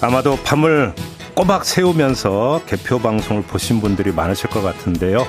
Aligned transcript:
아마도 0.00 0.36
밤을 0.42 0.94
꼬박 1.34 1.64
세우면서 1.64 2.62
개표 2.66 2.98
방송을 2.98 3.42
보신 3.42 3.80
분들이 3.80 4.12
많으실 4.12 4.48
것 4.50 4.62
같은데요. 4.62 5.26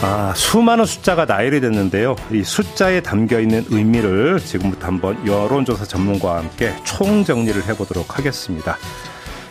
아, 0.00 0.32
수많은 0.34 0.86
숫자가 0.86 1.24
나열이 1.24 1.60
됐는데요. 1.60 2.14
이 2.30 2.42
숫자에 2.44 3.02
담겨 3.02 3.40
있는 3.40 3.64
의미를 3.68 4.38
지금부터 4.38 4.86
한번 4.86 5.26
여론조사 5.26 5.84
전문가와 5.84 6.38
함께 6.38 6.72
총정리를 6.84 7.64
해보도록 7.66 8.16
하겠습니다. 8.16 8.76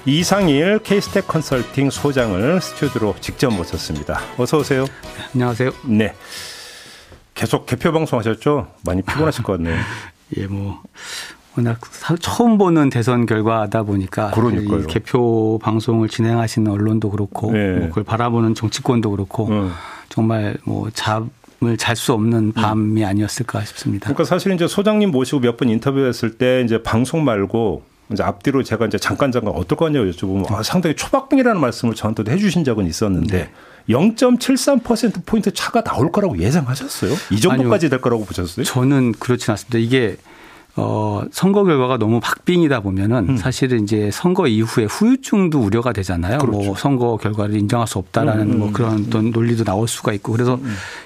이상일 0.06 0.80
케이스텍 0.80 1.28
컨설팅 1.28 1.90
소장을 1.90 2.62
스튜디오로 2.62 3.16
직접 3.20 3.50
모셨습니다. 3.54 4.22
어서 4.38 4.58
오세요. 4.60 4.86
네, 4.86 5.24
안녕하세요. 5.34 5.72
네. 5.86 6.16
계속 7.34 7.66
개표 7.66 7.92
방송 7.92 8.18
하셨죠? 8.18 8.68
많이 8.86 9.02
피곤하실 9.02 9.44
것 9.44 9.58
같네요. 9.58 9.78
예, 10.38 10.48
뭐 10.48 10.82
워낙 11.58 11.80
처음 12.20 12.58
보는 12.58 12.90
대선 12.90 13.26
결과다 13.26 13.84
보니까 13.84 14.32
그러니까요. 14.32 14.86
개표 14.88 15.60
방송을 15.62 16.08
진행하시는 16.10 16.72
언론도 16.72 17.10
그렇고 17.10 17.52
네. 17.52 17.74
뭐 17.74 17.88
그걸 17.90 18.04
바라보는 18.04 18.56
정치권도 18.56 19.12
그렇고 19.12 19.48
음. 19.50 19.72
정말 20.10 20.56
뭐 20.64 20.90
잠을 20.94 21.78
잘 21.78 21.96
수 21.96 22.14
없는 22.14 22.54
밤이 22.54 23.04
아니었을까 23.04 23.64
싶습니다. 23.66 24.06
그러니까 24.06 24.24
사실 24.26 24.52
이제 24.54 24.68
소장님 24.68 25.12
모시고 25.12 25.40
몇 25.40 25.58
번 25.58 25.70
인터뷰했을 25.70 26.38
때 26.38 26.62
이제 26.64 26.82
방송 26.84 27.24
말고 27.26 27.82
이제 28.14 28.24
앞뒤로 28.24 28.64
제가 28.64 28.86
이제 28.86 28.98
잠깐 28.98 29.32
잠깐 29.32 29.54
어떨 29.56 29.78
거냐고 29.78 30.06
여쭤보면 30.10 30.50
아, 30.52 30.64
상당히 30.64 30.96
초박빙이라는 30.96 31.60
말씀을 31.60 31.94
저한테도 31.96 32.32
해주신 32.32 32.64
적은 32.64 32.86
있었는데 32.86 33.50
0.73% 33.90 35.26
포인트 35.26 35.52
차가 35.54 35.82
나올 35.82 36.12
거라고 36.12 36.38
예상하셨어요? 36.38 37.14
이 37.32 37.40
정도까지 37.40 37.90
될 37.90 38.00
거라고 38.02 38.26
보셨어요? 38.26 38.64
저는 38.66 39.14
그렇진 39.14 39.52
않습니다. 39.52 39.78
이게 39.80 40.18
어, 40.80 41.24
선거 41.32 41.64
결과가 41.64 41.98
너무 41.98 42.20
박빙이다 42.20 42.82
보면은 42.82 43.30
음. 43.30 43.38
사실은 43.38 43.82
이제 43.82 44.12
선거 44.12 44.46
이후에 44.46 44.86
후유증도 44.86 45.60
우려가 45.60 45.92
되잖아요. 45.92 46.38
그렇죠. 46.38 46.58
뭐 46.58 46.76
선거 46.76 47.18
결과를 47.18 47.56
인정할 47.56 47.88
수 47.88 47.98
없다라는 47.98 48.52
음, 48.52 48.60
뭐 48.60 48.68
음, 48.68 48.74
그런 48.74 49.06
어떤 49.08 49.32
논리도 49.32 49.64
나올 49.64 49.88
수가 49.88 50.14
있고 50.14 50.32
그래서 50.32 50.60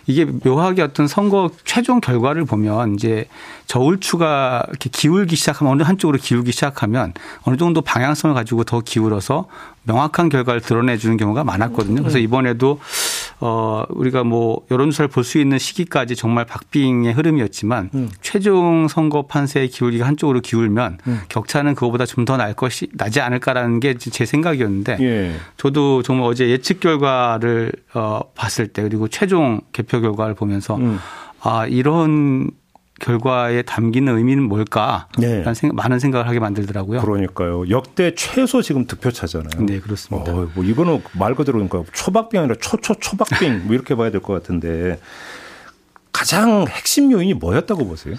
이게 0.08 0.26
묘하게 0.26 0.82
어떤 0.82 1.08
선거 1.08 1.50
최종 1.64 2.02
결과를 2.02 2.44
보면 2.44 2.96
이제 2.96 3.28
저울추가 3.66 4.66
이렇게 4.68 4.90
기울기 4.92 5.38
시작하면 5.38 5.72
어느 5.72 5.84
한쪽으로 5.84 6.18
기울기 6.22 6.52
시작하면 6.52 7.14
어느 7.44 7.56
정도 7.56 7.80
방향성을 7.80 8.34
가지고 8.36 8.66
더 8.66 8.82
기울어서 8.82 9.48
명확한 9.84 10.28
결과를 10.28 10.60
드러내 10.60 10.98
주는 10.98 11.16
경우가 11.16 11.46
많았거든요. 11.46 12.02
그래서 12.02 12.18
이번에도 12.20 12.80
어 13.44 13.84
우리가 13.90 14.24
뭐 14.24 14.62
여론조사를 14.70 15.08
볼 15.10 15.24
수 15.24 15.40
있는 15.40 15.58
시기까지 15.58 16.16
정말 16.16 16.46
박빙의 16.46 17.14
흐름이었지만 17.14 17.90
최종 18.22 18.88
선거 18.88 19.26
판세의 19.28 19.70
기울기가 19.70 20.06
한쪽으로 20.06 20.42
기울면 20.42 21.00
격차는 21.30 21.74
그거보다 21.76 22.06
좀 22.06 22.26
더 22.26 22.38
날 22.38 22.54
것이 22.54 22.88
나지 22.94 23.20
않을까라는 23.20 23.80
게 23.80 23.96
제 23.96 24.26
생각이었는데 24.26 24.98
예. 25.02 25.36
저도 25.58 26.04
정말 26.04 26.28
어제 26.28 26.50
예측 26.50 26.80
결과를 26.80 27.72
어 27.94 28.22
봤을 28.36 28.68
때 28.68 28.82
그리고 28.84 29.08
최종 29.08 29.62
개표 29.74 30.02
결과를 30.02 30.36
보면서 30.36 30.76
음. 30.78 31.00
아 31.42 31.66
이런 31.68 32.52
결과에 33.02 33.62
담기는 33.64 34.16
의미는 34.16 34.44
뭘까? 34.44 35.08
네. 35.18 35.40
라는 35.40 35.54
생각, 35.54 35.76
많은 35.76 36.00
생각을 36.00 36.28
하게 36.28 36.40
만들더라고요. 36.40 37.02
그러니까요. 37.02 37.70
역대 37.70 38.14
최소 38.16 38.62
지금 38.62 38.86
득표 38.86 39.12
차잖아요. 39.12 39.66
네, 39.66 39.80
그렇습니다. 39.80 40.32
어, 40.32 40.48
뭐 40.54 40.64
이거는 40.64 41.02
말 41.14 41.36
그대로 41.36 41.58
그러니까 41.58 41.84
초박빙 41.94 42.40
아니라 42.40 42.56
초초 42.62 42.94
초박빙 42.96 43.66
뭐 43.66 43.74
이렇게 43.76 43.96
봐야 43.96 44.10
될 44.12 44.22
것 44.22 44.34
같은데 44.34 45.00
가장 46.12 46.66
핵심 46.68 47.12
요인이 47.12 47.34
뭐였다고 47.36 47.88
보세요? 47.88 48.16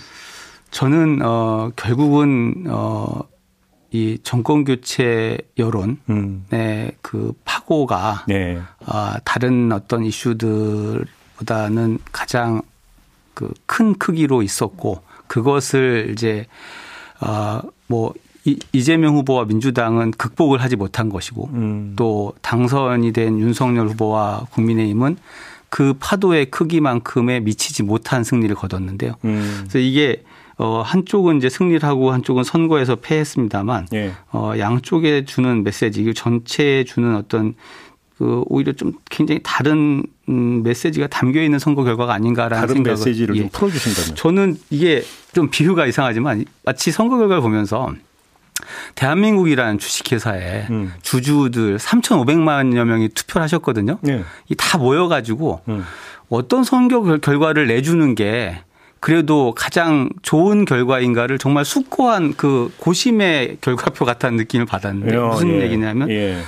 저는 0.73 1.21
어 1.23 1.71
결국은 1.77 2.65
어이 2.69 4.19
정권 4.25 4.65
교체 4.65 5.39
여론의 5.59 5.97
음. 6.11 6.45
그 7.03 7.33
파고가 7.45 8.25
네. 8.27 8.59
아 8.87 9.19
다른 9.25 9.71
어떤 9.71 10.05
이슈들보다는 10.05 11.99
가장 12.11 12.63
그 13.35 13.51
큰 13.67 13.95
크기로 13.95 14.43
있었고 14.43 15.03
그것을 15.27 16.11
이제 16.13 16.47
아뭐 17.21 18.13
이재명 18.73 19.17
후보와 19.17 19.45
민주당은 19.45 20.11
극복을 20.11 20.61
하지 20.61 20.77
못한 20.77 21.09
것이고 21.09 21.49
음. 21.55 21.93
또 21.97 22.35
당선이 22.43 23.13
된 23.13 23.39
윤석열 23.39 23.89
후보와 23.89 24.47
국민의힘은 24.51 25.17
그 25.71 25.95
파도의 25.99 26.51
크기만큼에 26.51 27.41
미치지 27.41 27.83
못한 27.83 28.25
승리를 28.25 28.55
거뒀는데요. 28.55 29.15
음. 29.25 29.61
그래서 29.61 29.79
이게 29.79 30.23
어 30.59 30.83
한쪽은 30.85 31.39
이제 31.39 31.49
승리를 31.49 31.83
하고 31.89 32.13
한쪽은 32.13 32.45
선거에서 32.45 32.97
패했습니다만 32.97 33.89
예. 33.95 34.13
어 34.33 34.53
양쪽에 34.59 35.25
주는 35.25 35.65
메시지, 35.65 36.03
이 36.03 36.13
전체에 36.13 36.85
주는 36.85 37.17
어떤 37.17 37.55
그 38.23 38.45
오히려 38.47 38.73
좀 38.73 38.93
굉장히 39.11 39.41
다른 39.43 40.05
음 40.29 40.63
메시지가 40.63 41.09
담겨 41.09 41.43
있는 41.43 41.59
선거 41.59 41.83
결과가 41.83 42.15
아닌가라는 42.15 42.61
다른 42.61 42.75
생각을 42.77 42.97
메시지를 42.97 43.35
예. 43.35 43.41
좀 43.41 43.49
풀어주신다면. 43.51 44.15
저는 44.15 44.57
이게 44.71 45.03
좀 45.33 45.51
비유가 45.51 45.87
이상하지만 45.87 46.45
마치 46.65 46.93
선거 46.93 47.17
결과를 47.19 47.43
보면서 47.43 47.93
대한민국이라는 48.95 49.81
주식회사에 49.81 50.67
음. 50.71 50.93
주주들 51.03 51.79
3,500만여 51.79 52.85
명이 52.85 53.09
투표를 53.09 53.43
하셨거든요. 53.43 53.99
예. 54.07 54.23
이다 54.51 54.79
모여가지고 54.79 55.63
음. 55.67 55.85
어떤 56.29 56.63
선거 56.63 57.03
결- 57.03 57.19
결과를 57.21 57.67
내주는 57.67 58.15
게 58.15 58.61
그래도 59.01 59.53
가장 59.57 60.11
좋은 60.23 60.65
결과인가를 60.65 61.39
정말 61.39 61.65
숙고한 61.65 62.35
그 62.37 62.73
고심의 62.79 63.57
결과표 63.61 64.05
같다는 64.05 64.37
느낌을 64.37 64.65
받았는데 64.67 65.17
어, 65.17 65.27
무슨 65.31 65.49
예. 65.57 65.63
얘기냐면 65.63 66.09
예. 66.09 66.39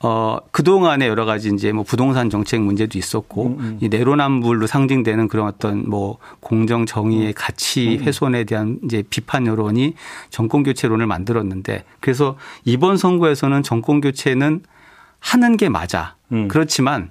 어, 0.00 0.38
그동안에 0.52 1.08
여러 1.08 1.24
가지 1.24 1.50
이제 1.52 1.72
뭐 1.72 1.82
부동산 1.82 2.30
정책 2.30 2.60
문제도 2.60 2.96
있었고 2.96 3.46
음, 3.58 3.78
이 3.80 3.88
내로남불로 3.88 4.66
상징되는 4.68 5.26
그런 5.26 5.48
어떤 5.48 5.88
뭐 5.88 6.18
공정 6.40 6.82
음. 6.82 6.86
정의의 6.86 7.32
가치 7.32 7.96
훼손에 7.96 8.44
대한 8.44 8.78
이제 8.84 9.02
비판 9.10 9.46
여론이 9.46 9.94
정권 10.30 10.62
교체론을 10.62 11.06
만들었는데 11.06 11.84
그래서 12.00 12.36
이번 12.64 12.96
선거에서는 12.96 13.62
정권 13.64 14.00
교체는 14.00 14.62
하는 15.18 15.56
게 15.56 15.68
맞아. 15.68 16.14
음. 16.30 16.46
그렇지만 16.46 17.10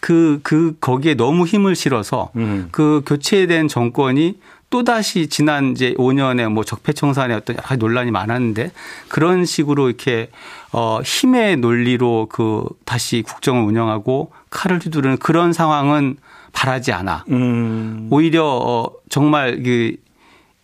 그, 0.00 0.40
그, 0.42 0.76
거기에 0.80 1.14
너무 1.14 1.46
힘을 1.46 1.74
실어서 1.74 2.30
음. 2.36 2.68
그 2.72 3.02
교체된 3.06 3.68
정권이 3.68 4.38
또다시 4.70 5.28
지난 5.28 5.72
이제 5.72 5.94
5년의 5.94 6.48
뭐 6.48 6.64
적폐청산의 6.64 7.36
어떤 7.36 7.56
여러 7.56 7.62
가지 7.62 7.78
논란이 7.78 8.10
많았는데 8.10 8.72
그런 9.08 9.44
식으로 9.44 9.88
이렇게 9.88 10.30
어 10.72 11.00
힘의 11.04 11.58
논리로 11.58 12.28
그 12.30 12.64
다시 12.84 13.22
국정을 13.22 13.62
운영하고 13.62 14.32
칼을 14.50 14.80
휘두르는 14.80 15.18
그런 15.18 15.52
상황은 15.52 16.16
바라지 16.52 16.92
않아. 16.92 17.24
음. 17.30 18.08
오히려 18.10 18.44
어 18.44 18.90
정말 19.08 19.62
그 19.62 19.96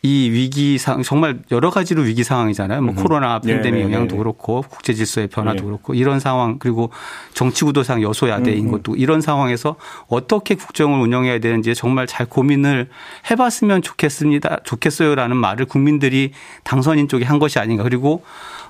이 0.02 0.30
위기 0.30 0.78
상 0.78 1.02
정말 1.02 1.40
여러 1.50 1.68
가지로 1.68 2.02
위기 2.02 2.24
상황이잖아요. 2.24 2.80
뭐 2.80 2.94
코로나 2.94 3.38
팬데믹 3.38 3.72
네, 3.72 3.78
네, 3.80 3.82
영향도 3.82 4.14
네. 4.14 4.18
그렇고 4.18 4.62
국제 4.62 4.94
질서의 4.94 5.26
변화도 5.26 5.58
네. 5.58 5.64
그렇고 5.66 5.92
이런 5.92 6.20
상황 6.20 6.58
그리고 6.58 6.90
정치 7.34 7.66
구도상 7.66 8.00
여소야대인 8.00 8.64
음, 8.64 8.66
음. 8.68 8.72
것도 8.72 8.96
이런 8.96 9.20
상황에서 9.20 9.76
어떻게 10.08 10.54
국정을 10.54 10.98
운영해야 11.00 11.38
되는지 11.40 11.74
정말 11.74 12.06
잘 12.06 12.24
고민을 12.24 12.88
해봤으면 13.30 13.82
좋겠습니다. 13.82 14.60
좋겠어요라는 14.64 15.36
말을 15.36 15.66
국민들이 15.66 16.32
당선인 16.64 17.06
쪽에 17.06 17.26
한 17.26 17.38
것이 17.38 17.58
아닌가. 17.58 17.82
그리고 17.82 18.24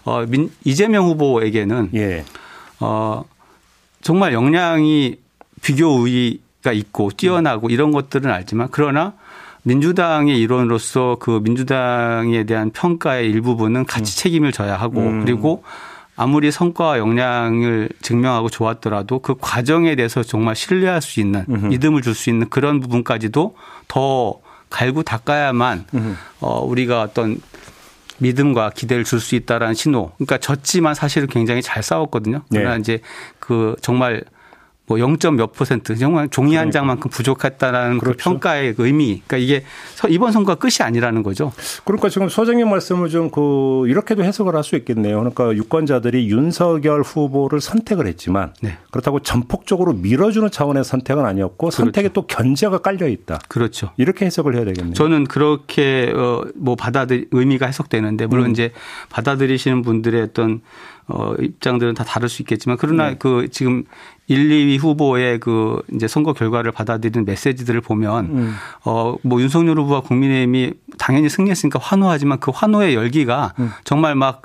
어 0.04 0.24
민, 0.26 0.50
이재명 0.64 1.06
후보에게는 1.06 1.90
예. 1.94 2.24
어 2.80 3.24
정말 4.02 4.32
역량이 4.32 5.16
비교 5.62 5.94
우위가 5.94 6.72
있고 6.72 7.10
뛰어나고 7.16 7.70
이런 7.70 7.92
것들은 7.92 8.28
알지만 8.32 8.68
그러나 8.72 9.12
민주당의 9.62 10.38
일원으로서 10.40 11.16
그 11.20 11.40
민주당에 11.42 12.44
대한 12.44 12.70
평가의 12.70 13.30
일부분은 13.30 13.84
같이 13.84 14.16
책임을 14.16 14.52
져야 14.52 14.76
하고 14.76 15.00
음. 15.00 15.24
그리고 15.24 15.62
아무리 16.16 16.50
성과와 16.50 16.98
역량을 16.98 17.88
증명하고 18.02 18.50
좋았더라도 18.50 19.20
그 19.20 19.34
과정에 19.40 19.94
대해서 19.96 20.22
정말 20.22 20.54
신뢰할 20.56 21.00
수 21.00 21.20
있는 21.20 21.44
음흠. 21.48 21.66
믿음을 21.66 22.02
줄 22.02 22.14
수 22.14 22.28
있는 22.30 22.48
그런 22.50 22.80
부분까지도 22.80 23.54
더 23.88 24.40
갈고 24.68 25.02
닦아야만. 25.02 25.86
어 26.40 26.60
우리가 26.64 27.02
어떤 27.02 27.40
믿음과 28.18 28.70
기대를 28.70 29.04
줄 29.04 29.18
수 29.18 29.34
있다라는 29.34 29.74
신호. 29.74 30.12
그러니까 30.16 30.36
졌지만 30.38 30.94
사실은 30.94 31.26
굉장히 31.28 31.62
잘 31.62 31.82
싸웠거든요. 31.82 32.42
그러나 32.50 32.74
네. 32.74 32.80
이제 32.80 33.00
그 33.38 33.76
정말 33.80 34.22
뭐 34.90 34.98
0. 34.98 35.16
몇 35.36 35.52
퍼센트 35.52 35.96
정말 35.96 36.28
종이 36.28 36.56
한 36.56 36.70
장만큼 36.70 37.10
부족했다라는 37.10 37.98
그 37.98 38.04
그렇죠. 38.04 38.18
그 38.18 38.24
평가의 38.24 38.74
의미. 38.78 39.22
그러니까 39.26 39.36
이게 39.36 39.64
이번 40.08 40.32
선거가 40.32 40.58
끝이 40.58 40.76
아니라는 40.80 41.22
거죠. 41.22 41.52
그러니까 41.84 42.08
지금 42.08 42.28
소장님 42.28 42.68
말씀을 42.68 43.08
좀 43.08 43.30
그 43.30 43.86
이렇게도 43.88 44.24
해석을 44.24 44.54
할 44.54 44.60
수 44.60 44.76
있겠네요. 44.76 45.18
그러니까 45.18 45.56
유권자들이 45.56 46.28
윤석열 46.28 47.00
후보를 47.00 47.62
선택을 47.62 48.06
했지만 48.06 48.52
네. 48.60 48.76
그렇다고 48.90 49.20
전폭적으로 49.20 49.94
밀어주는 49.94 50.50
차원의 50.50 50.84
선택은 50.84 51.24
아니었고 51.24 51.68
그렇죠. 51.68 51.76
선택에 51.76 52.10
또 52.10 52.26
견제가 52.26 52.78
깔려 52.78 53.08
있다. 53.08 53.38
그렇죠. 53.48 53.90
이렇게 53.96 54.26
해석을 54.26 54.54
해야 54.54 54.66
되겠네요. 54.66 54.92
저는 54.92 55.24
그렇게 55.24 56.12
어뭐 56.14 56.76
받아들 56.76 57.26
의미가 57.30 57.66
해석되는데 57.66 58.26
물론 58.26 58.46
음. 58.46 58.50
이제 58.50 58.72
받아들이시는 59.08 59.80
분들의 59.80 60.22
어떤 60.22 60.60
어 61.10 61.34
입장들은 61.40 61.94
다 61.94 62.04
다를 62.04 62.28
수 62.28 62.42
있겠지만 62.42 62.76
그러나 62.80 63.10
네. 63.10 63.16
그 63.18 63.48
지금 63.50 63.84
1, 64.28 64.48
2위 64.48 64.78
후보의 64.78 65.40
그 65.40 65.82
이제 65.92 66.06
선거 66.06 66.32
결과를 66.32 66.72
받아들이는 66.72 67.24
메시지들을 67.24 67.80
보면 67.80 68.24
음. 68.26 68.54
어뭐 68.84 69.40
윤석열 69.40 69.78
후보와 69.78 70.02
국민의힘이 70.02 70.74
당연히 70.98 71.28
승리했으니까 71.28 71.80
환호하지만 71.82 72.38
그 72.38 72.52
환호의 72.54 72.94
열기가 72.94 73.54
음. 73.58 73.70
정말 73.84 74.14
막 74.14 74.42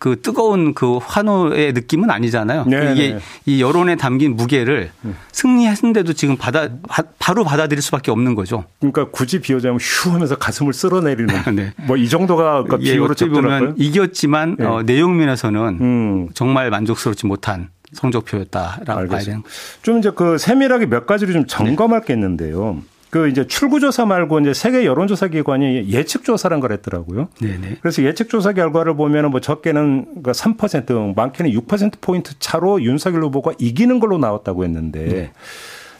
그 0.00 0.18
뜨거운 0.22 0.72
그 0.72 0.96
환호의 0.96 1.74
느낌은 1.74 2.10
아니잖아요. 2.10 2.64
네 2.64 2.92
이게 2.92 3.12
네. 3.12 3.20
이 3.44 3.60
여론에 3.60 3.96
담긴 3.96 4.34
무게를 4.34 4.90
음. 5.04 5.14
승리했는데도 5.30 6.14
지금 6.14 6.38
받아 6.38 6.70
바로 7.18 7.44
받아들일 7.44 7.82
수밖에 7.82 8.10
없는 8.10 8.34
거죠. 8.34 8.64
그러니까 8.78 9.10
굳이 9.10 9.42
비유자면 9.42 9.78
휴 9.78 10.10
하면서 10.10 10.36
가슴을 10.36 10.72
쓸어내리는 10.72 11.34
네. 11.54 11.74
뭐이 11.86 12.08
정도가 12.08 12.62
그러니까 12.62 12.78
예, 12.80 12.92
비유로 12.92 13.14
보면 13.14 13.74
이겼지만 13.76 14.56
네. 14.58 14.64
어, 14.64 14.82
내용 14.82 15.18
면에서는 15.18 15.60
음. 15.82 16.28
정말 16.32 16.70
만족스럽지 16.70 17.26
못한 17.26 17.68
성적표였다라고 17.92 19.06
봐야 19.06 19.20
되는. 19.20 19.42
좀 19.82 19.98
이제 19.98 20.10
그 20.14 20.38
세밀하게 20.38 20.86
몇 20.86 21.06
가지를 21.06 21.34
좀 21.34 21.46
점검할 21.46 22.06
게 22.06 22.14
있는데요. 22.14 22.80
그 23.10 23.28
이제 23.28 23.46
출구조사 23.46 24.06
말고 24.06 24.38
이제 24.40 24.54
세계 24.54 24.84
여론조사 24.84 25.28
기관이 25.28 25.88
예측조사란 25.90 26.60
걸 26.60 26.72
했더라고요. 26.72 27.28
네네. 27.40 27.78
그래서 27.80 28.02
예측조사 28.04 28.52
결과를 28.52 28.94
보면은 28.94 29.30
뭐 29.30 29.40
적게는 29.40 30.22
3%그 30.22 31.12
많게는 31.16 31.50
6% 31.50 32.00
포인트 32.00 32.38
차로 32.38 32.82
윤석열 32.82 33.24
후보가 33.24 33.54
이기는 33.58 33.98
걸로 33.98 34.16
나왔다고 34.18 34.64
했는데 34.64 35.04
네. 35.04 35.32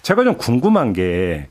제가 0.03 0.23
좀 0.23 0.37
궁금한 0.37 0.93
게 0.93 1.49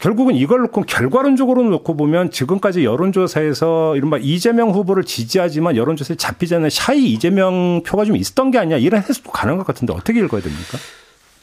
결국은 0.00 0.34
이걸 0.34 0.60
놓고 0.62 0.82
결과론적으로 0.82 1.62
놓고 1.62 1.96
보면 1.96 2.30
지금까지 2.30 2.84
여론조사에서 2.84 3.96
이른바 3.96 4.18
이재명 4.18 4.70
후보를 4.70 5.04
지지하지만 5.04 5.76
여론조사에 5.76 6.16
잡히지 6.16 6.56
않는 6.56 6.70
샤이 6.70 7.06
이재명 7.12 7.82
표가 7.84 8.04
좀 8.04 8.16
있었던 8.16 8.50
게 8.50 8.58
아니야 8.58 8.76
이런 8.78 9.00
해석도 9.00 9.30
가능한 9.30 9.58
것 9.58 9.66
같은데 9.66 9.94
어떻게 9.94 10.18
읽어야 10.20 10.42
됩니까? 10.42 10.78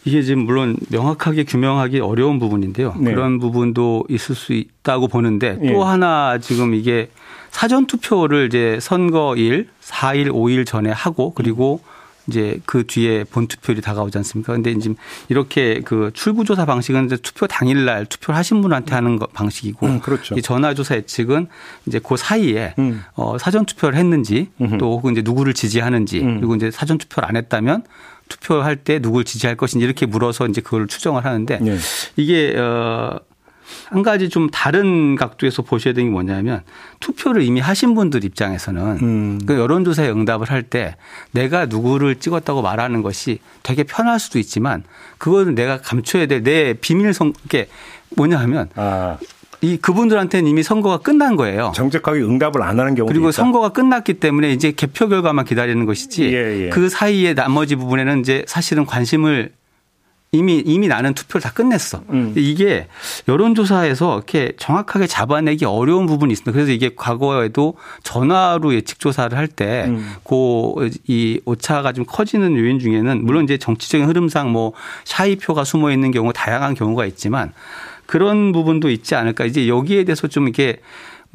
이게 0.06 0.22
지금 0.22 0.46
물론 0.46 0.76
명확하게 0.90 1.46
규명하기 1.46 2.00
어려운 2.00 2.40
부분인데요. 2.40 2.96
네. 3.00 3.14
그런 3.14 3.40
부분도 3.40 4.06
있을 4.10 4.36
수 4.36 4.54
있다고 4.54 5.08
보는데 5.08 5.56
또 5.56 5.62
네. 5.62 5.78
하나 5.78 6.38
지금 6.40 6.74
이게 6.74 7.10
사전 7.52 7.86
투표를 7.86 8.48
이제 8.48 8.80
선거일 8.82 9.70
4일, 9.82 10.30
5일 10.30 10.66
전에 10.66 10.92
하고 10.92 11.34
그리고 11.34 11.82
이제 12.28 12.60
그 12.66 12.86
뒤에 12.88 13.24
본 13.26 13.48
투표일이 13.48 13.82
다가오지 13.82 14.18
않습니까? 14.20 14.54
근데 14.54 14.78
지금 14.80 14.96
이렇게 15.30 15.82
그 15.82 16.12
출구조사 16.14 16.66
방식은 16.66 17.06
이제 17.06 17.18
투표 17.18 17.48
당일날 17.48 18.06
투표를 18.06 18.38
하신 18.38 18.62
분한테 18.62 18.96
하는 18.96 19.18
거 19.18 19.28
방식이고 19.28 19.86
음, 19.86 20.00
그렇죠. 20.00 20.36
이 20.36 20.42
전화조사 20.42 20.96
예측은 20.96 21.48
이제 21.86 22.00
그 22.00 22.16
사이에 22.16 22.76
음. 22.80 23.04
어, 23.16 23.38
사전 23.38 23.66
투표를 23.66 23.98
했는지 23.98 24.50
음흠. 24.62 24.78
또 24.78 24.98
혹은 24.98 25.14
이제 25.14 25.22
누구를 25.24 25.54
지지하는지 25.54 26.22
음. 26.22 26.38
그리고 26.38 26.56
이제 26.56 26.72
사전 26.72 26.98
투표를 26.98 27.28
안 27.28 27.36
했다면 27.36 27.84
투표할 28.30 28.78
때 28.78 29.00
누굴 29.00 29.26
지지할 29.26 29.58
것인지 29.58 29.86
이렇게 29.86 30.06
물어서 30.06 30.48
이제 30.48 30.62
그걸 30.62 30.88
추정을 30.88 31.26
하는데 31.26 31.60
네. 31.60 31.78
이게 32.16 32.58
어 32.58 33.20
한 33.90 34.04
가지 34.04 34.30
좀 34.30 34.50
다른 34.50 35.16
각도에서 35.16 35.62
보셔야 35.62 35.94
되는 35.94 36.10
게 36.10 36.12
뭐냐면 36.14 36.62
투표를 37.00 37.42
이미 37.44 37.60
하신 37.60 37.96
분들 37.96 38.24
입장에서는 38.24 38.82
음. 39.02 39.40
그 39.46 39.58
여론조사에 39.58 40.10
응답을 40.10 40.50
할 40.50 40.64
때 40.64 40.96
내가 41.32 41.66
누구를 41.66 42.16
찍었다고 42.16 42.62
말하는 42.62 43.02
것이 43.02 43.40
되게 43.64 43.84
편할 43.84 44.20
수도 44.20 44.40
있지만 44.40 44.84
그거는 45.18 45.56
내가 45.56 45.78
감춰야 45.82 46.26
될 46.26 46.44
내 46.44 46.74
비밀 46.74 47.14
성게 47.14 47.68
뭐냐 48.16 48.38
하면 48.40 48.70
아. 48.76 49.18
이 49.62 49.78
그분들한테는 49.78 50.50
이미 50.50 50.62
선거가 50.62 50.98
끝난 50.98 51.38
거예요. 51.38 51.72
정직하게 51.74 52.20
응답을 52.22 52.62
안 52.62 52.80
하는 52.80 52.96
경우 52.96 53.08
그리고 53.08 53.30
있다. 53.30 53.32
선거가 53.44 53.70
끝났기 53.70 54.16
때문에 54.16 54.52
이제 54.52 54.72
개표 54.72 55.08
결과만 55.08 55.46
기다리는 55.46 55.86
것이지 55.86 56.26
예, 56.34 56.66
예. 56.66 56.70
그 56.70 56.90
사이에 56.90 57.34
나머지 57.34 57.78
부분에는 57.78 58.20
이제 58.20 58.44
사실은 58.46 58.86
관심을 58.86 59.52
이미 60.34 60.62
이미 60.66 60.88
나는 60.88 61.14
투표를 61.14 61.42
다 61.42 61.52
끝냈어. 61.54 62.02
음. 62.10 62.34
이게 62.36 62.88
여론조사에서 63.28 64.16
이렇게 64.16 64.54
정확하게 64.58 65.06
잡아내기 65.08 65.64
어려운 65.66 66.08
부분이 66.08 66.34
있습니다. 66.34 66.52
그래서 66.52 66.72
이게 66.72 66.90
과거에도 66.96 67.76
전화로 68.04 68.74
예측 68.74 69.00
조사를 69.00 69.38
할 69.38 69.48
때 69.48 69.92
고이 70.24 71.36
음. 71.38 71.42
오차가 71.46 71.94
좀 71.94 72.06
커지는 72.06 72.58
요인 72.58 72.80
중에는 72.80 73.24
물론 73.24 73.44
이제 73.44 73.58
정치적인 73.58 74.08
흐름상 74.08 74.52
뭐 74.52 74.74
샤이표가 75.06 75.64
숨어 75.64 75.92
있는 75.92 76.10
경우 76.10 76.34
다양한 76.34 76.74
경우가 76.74 77.06
있지만 77.06 77.54
그런 78.08 78.52
부분도 78.52 78.90
있지 78.90 79.14
않을까. 79.16 79.46
이제 79.46 79.68
여기에 79.68 80.06
대해서 80.06 80.28
좀 80.28 80.44
이렇게 80.46 80.80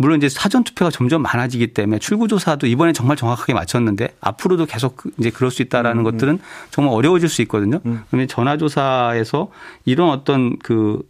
물론 0.01 0.19
이제 0.19 0.29
사전 0.29 0.63
투표가 0.63 0.93
점점 0.93 1.23
많아지기 1.23 1.75
때문에 1.75 1.99
출구 1.99 2.29
조사도 2.29 2.69
이번에 2.69 2.93
정말 2.93 3.17
정확하게 3.17 3.53
맞췄는데 3.53 4.15
앞으로도 4.21 4.67
계속 4.67 4.97
그 4.97 5.11
이제 5.19 5.31
그럴 5.31 5.51
수 5.51 5.61
있다라는 5.61 6.03
음. 6.03 6.05
것들은 6.05 6.39
정말 6.71 6.95
어려워질 6.95 7.29
수 7.29 7.43
있거든요. 7.43 7.81
음. 7.85 8.05
그러면 8.09 8.29
전화 8.29 8.57
조사에서 8.57 9.51
이런 9.85 10.11
어떤 10.11 10.57
그 10.61 11.03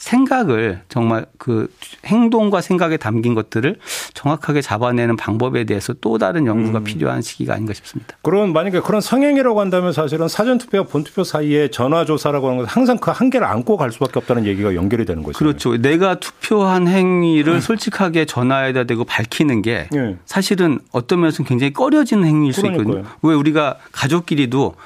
생각을 0.00 0.80
정말 0.88 1.26
그 1.36 1.70
행동과 2.06 2.62
생각에 2.62 2.96
담긴 2.96 3.34
것들을 3.34 3.76
정확하게 4.14 4.62
잡아내는 4.62 5.16
방법에 5.16 5.64
대해서 5.64 5.92
또 6.00 6.16
다른 6.16 6.46
연구가 6.46 6.78
음. 6.78 6.84
필요한 6.84 7.20
시기가 7.20 7.52
아닌가 7.52 7.74
싶습니다. 7.74 8.16
그럼 8.22 8.54
만약에 8.54 8.80
그런 8.80 9.02
성행이라고 9.02 9.60
한다면 9.60 9.92
사실은 9.92 10.26
사전투표와 10.26 10.84
본투표 10.84 11.22
사이에 11.22 11.68
전화조사라고 11.68 12.46
하는 12.46 12.58
건 12.60 12.66
항상 12.66 12.96
그 12.96 13.10
한계를 13.10 13.46
안고 13.46 13.76
갈 13.76 13.92
수밖에 13.92 14.18
없다는 14.18 14.46
얘기가 14.46 14.74
연결이 14.74 15.04
되는 15.04 15.22
거죠. 15.22 15.38
그렇죠. 15.38 15.76
내가 15.76 16.18
투표한 16.18 16.88
행위를 16.88 17.54
음. 17.54 17.60
솔직하게 17.60 18.24
전화에다 18.24 18.84
대고 18.84 19.04
밝히는 19.04 19.60
게 19.60 19.86
네. 19.92 20.16
사실은 20.24 20.80
어떤 20.92 21.20
면에서는 21.20 21.46
굉장히 21.46 21.74
꺼려지는 21.74 22.24
행위일 22.24 22.54
그러니까요. 22.54 22.82
수 22.84 22.88
있거든요. 22.88 23.14
왜 23.20 23.34
우리가 23.34 23.76
가족끼리도 23.92 24.76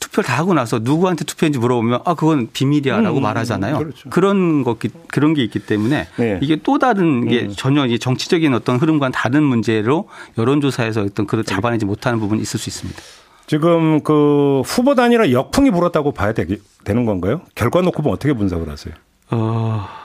투표를 0.00 0.26
다 0.26 0.36
하고 0.38 0.54
나서 0.54 0.78
누구한테 0.80 1.24
투표했는지 1.24 1.58
물어보면 1.58 2.00
아 2.04 2.14
그건 2.14 2.48
비밀이야라고 2.52 3.18
음, 3.18 3.22
말하잖아요. 3.22 3.78
그렇죠. 3.78 4.10
그런 4.10 4.64
것 4.64 4.78
그런 5.08 5.34
게 5.34 5.42
있기 5.42 5.60
때문에 5.60 6.06
네. 6.16 6.38
이게 6.42 6.56
또 6.62 6.78
다른 6.78 7.28
게 7.28 7.42
음. 7.42 7.52
전혀 7.56 7.86
이 7.86 7.98
정치적인 7.98 8.54
어떤 8.54 8.76
흐름과는 8.76 9.12
다른 9.12 9.42
문제로 9.42 10.08
여론조사에서 10.38 11.02
어떤 11.02 11.26
그걸 11.26 11.44
잡아내지 11.44 11.84
못하는 11.84 12.20
부분이 12.20 12.40
있을 12.42 12.60
수 12.60 12.68
있습니다. 12.68 13.00
지금 13.46 14.02
그 14.02 14.62
후보 14.64 14.94
단위라 14.94 15.30
역풍이 15.30 15.70
불었다고 15.70 16.12
봐야 16.12 16.32
되, 16.32 16.46
는 16.86 17.04
건가요? 17.04 17.42
결과 17.54 17.82
놓고 17.82 18.02
보면 18.02 18.14
어떻게 18.14 18.32
분석을 18.32 18.68
하세요? 18.68 18.94
어. 19.30 20.03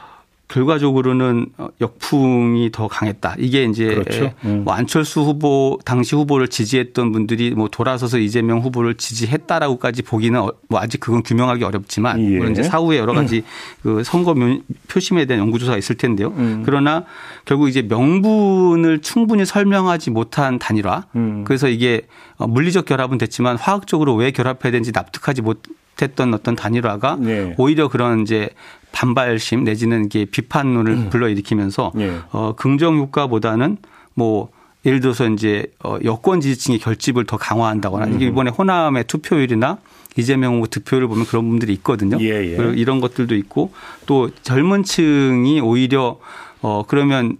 결과적으로는 0.49 1.45
역풍이 1.79 2.71
더 2.71 2.87
강했다. 2.87 3.35
이게 3.37 3.63
이제 3.65 3.85
그렇죠. 3.85 4.33
음. 4.45 4.63
뭐 4.65 4.73
안철수 4.73 5.21
후보 5.21 5.77
당시 5.85 6.15
후보를 6.15 6.47
지지했던 6.47 7.11
분들이 7.11 7.51
뭐 7.51 7.67
돌아서서 7.69 8.17
이재명 8.17 8.59
후보를 8.59 8.95
지지했다라고까지 8.95 10.01
보기는 10.01 10.39
어, 10.39 10.51
뭐 10.67 10.79
아직 10.79 10.99
그건 10.99 11.21
규명하기 11.21 11.63
어렵지만 11.63 12.19
예. 12.19 12.37
물론 12.37 12.51
이제 12.51 12.63
사후에 12.63 12.97
여러 12.97 13.13
가지 13.13 13.37
음. 13.37 13.43
그 13.83 14.03
선거 14.03 14.35
표심에 14.87 15.25
대한 15.25 15.43
연구조사가 15.43 15.77
있을 15.77 15.95
텐데요. 15.95 16.33
음. 16.35 16.63
그러나 16.65 17.05
결국 17.45 17.69
이제 17.69 17.83
명분을 17.83 19.01
충분히 19.01 19.45
설명하지 19.45 20.09
못한 20.09 20.57
단일화. 20.57 21.05
음. 21.15 21.43
그래서 21.45 21.67
이게 21.67 22.01
어, 22.37 22.47
물리적 22.47 22.85
결합은 22.85 23.19
됐지만 23.19 23.55
화학적으로 23.55 24.15
왜 24.15 24.31
결합해야 24.31 24.71
되는지 24.71 24.91
납득하지 24.93 25.43
못 25.43 25.61
했던 26.05 26.33
어떤 26.33 26.55
단일화가 26.55 27.17
네. 27.19 27.55
오히려 27.57 27.87
그런 27.87 28.21
이제 28.21 28.49
반발심 28.91 29.63
내지는 29.63 30.05
이게 30.05 30.25
비판론을 30.25 30.91
음. 30.91 31.09
불러일으키면서 31.09 31.91
네. 31.95 32.17
어, 32.31 32.53
긍정 32.55 32.97
효과보다는 32.97 33.77
뭐 34.13 34.49
예를 34.85 34.99
들어서 34.99 35.27
이제 35.29 35.65
어, 35.83 35.97
여권 36.03 36.41
지지층의 36.41 36.79
결집을 36.79 37.25
더 37.25 37.37
강화한다거나 37.37 38.05
음. 38.05 38.15
이게 38.15 38.27
이번에 38.27 38.51
호남의 38.51 39.05
투표율이나 39.05 39.77
이재명 40.17 40.55
후보 40.55 40.67
득표를 40.67 41.07
보면 41.07 41.25
그런 41.25 41.47
분들이 41.49 41.73
있거든요. 41.73 42.17
예, 42.19 42.51
예. 42.51 42.55
그리고 42.55 42.73
이런 42.73 42.99
것들도 42.99 43.35
있고 43.35 43.71
또 44.05 44.29
젊은 44.41 44.83
층이 44.83 45.61
오히려 45.61 46.19
어 46.61 46.83
그러면 46.87 47.37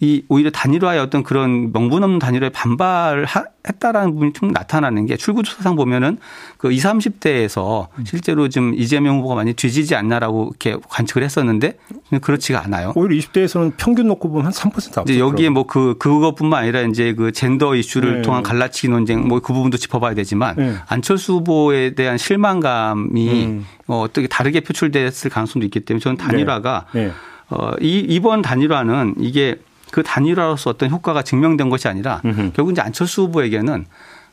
이 0.00 0.22
오히려 0.28 0.50
단일화의 0.50 1.00
어떤 1.00 1.24
그런 1.24 1.72
명분 1.72 2.04
없는 2.04 2.20
단일화에 2.20 2.50
반발을 2.50 3.26
했다라는 3.66 4.12
부분이 4.12 4.32
좀 4.32 4.50
나타나는 4.52 5.06
게 5.06 5.16
출구조사상 5.16 5.74
보면은 5.74 6.18
그 6.56 6.70
20, 6.70 6.86
30대에서 6.86 7.88
실제로 8.04 8.48
좀 8.48 8.74
이재명 8.76 9.18
후보가 9.18 9.34
많이 9.34 9.54
뒤지지 9.54 9.96
않나라고 9.96 10.50
이렇게 10.50 10.76
관측을 10.88 11.24
했었는데 11.24 11.76
그렇지가 12.20 12.62
않아요. 12.64 12.92
오히려 12.94 13.20
20대에서는 13.20 13.72
평균 13.76 14.06
놓고 14.06 14.28
보면 14.30 14.46
한 14.46 14.52
3% 14.52 14.98
앞서. 14.98 15.18
여기에 15.18 15.48
뭐 15.50 15.64
그 15.64 15.96
그것뿐만 15.98 16.62
아니라 16.62 16.82
이제 16.82 17.12
그 17.14 17.32
젠더 17.32 17.74
이슈를 17.74 18.16
네. 18.16 18.22
통한 18.22 18.42
갈라치기 18.44 18.88
논쟁 18.88 19.26
뭐 19.26 19.40
그 19.40 19.52
부분도 19.52 19.78
짚어봐야 19.78 20.14
되지만 20.14 20.54
네. 20.56 20.74
안철수 20.86 21.34
후보에 21.34 21.94
대한 21.94 22.18
실망감이 22.18 23.44
음. 23.46 23.66
어, 23.86 24.00
어떻게 24.00 24.26
다르게 24.28 24.60
표출됐을 24.60 25.30
가능성도 25.30 25.64
있기 25.66 25.80
때문에 25.80 26.00
저는 26.02 26.16
단일화가 26.16 26.86
네. 26.92 27.06
네. 27.06 27.12
어, 27.50 27.72
이 27.80 27.98
이번 28.08 28.42
단일화는 28.42 29.14
이게 29.18 29.56
그 29.90 30.02
단일화로서 30.02 30.70
어떤 30.70 30.90
효과가 30.90 31.22
증명된 31.22 31.70
것이 31.70 31.88
아니라 31.88 32.20
음흠. 32.24 32.52
결국 32.54 32.72
이제 32.72 32.80
안철수 32.80 33.22
후보에게는 33.22 33.86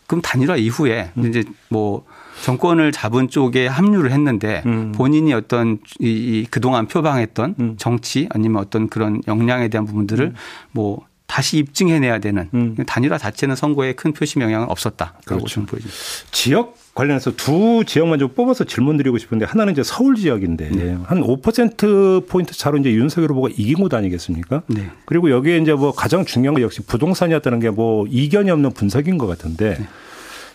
그럼 0.07 0.21
단일화 0.21 0.57
이후에 0.57 1.12
음. 1.17 1.27
이제 1.27 1.43
뭐 1.69 2.05
정권을 2.43 2.91
잡은 2.91 3.29
쪽에 3.29 3.67
합류를 3.67 4.12
했는데 4.12 4.62
음. 4.65 4.91
본인이 4.91 5.33
어떤 5.33 5.79
이, 6.00 6.07
이 6.07 6.47
그동안 6.50 6.88
표방했던 6.88 7.55
음. 7.59 7.75
정치 7.77 8.27
아니면 8.31 8.62
어떤 8.62 8.88
그런 8.88 9.21
역량에 9.27 9.67
대한 9.69 9.85
부분들을 9.85 10.25
음. 10.25 10.35
뭐 10.71 11.05
다시 11.27 11.57
입증해내야 11.57 12.19
되는 12.19 12.50
음. 12.53 12.75
단일화 12.85 13.17
자체는 13.17 13.55
선거에 13.55 13.93
큰 13.93 14.13
표심 14.13 14.41
영향은 14.41 14.69
없었다. 14.69 15.15
그렇죠. 15.25 15.65
보여집니다. 15.65 15.97
지역 16.31 16.77
관련해서 16.96 17.32
두 17.36 17.84
지역만 17.86 18.20
좀 18.20 18.30
뽑아서 18.30 18.64
질문 18.64 18.96
드리고 18.96 19.18
싶은데 19.18 19.46
하나는 19.46 19.74
이제 19.74 19.84
서울 19.84 20.16
지역인데 20.16 20.70
네. 20.70 20.98
한5% 21.08 22.28
포인트 22.28 22.58
차로 22.58 22.78
이제 22.78 22.92
윤석열 22.94 23.32
후보가 23.32 23.50
이긴 23.52 23.75
곳 23.75 23.94
아니겠습니까? 23.94 24.64
네. 24.68 24.90
그리고 25.06 25.30
여기에 25.30 25.58
이제 25.58 25.74
뭐 25.74 25.92
가장 25.92 26.24
중요한 26.25 26.56
거 26.56 26.62
역시 26.62 26.82
부동산이었다는 26.82 27.60
게 27.60 27.70
뭐 27.70 28.06
이견이 28.10 28.50
없는 28.52 28.72
분석인 28.72 29.18
것 29.18 29.28
같은데 29.28 29.75
네. 29.78 29.88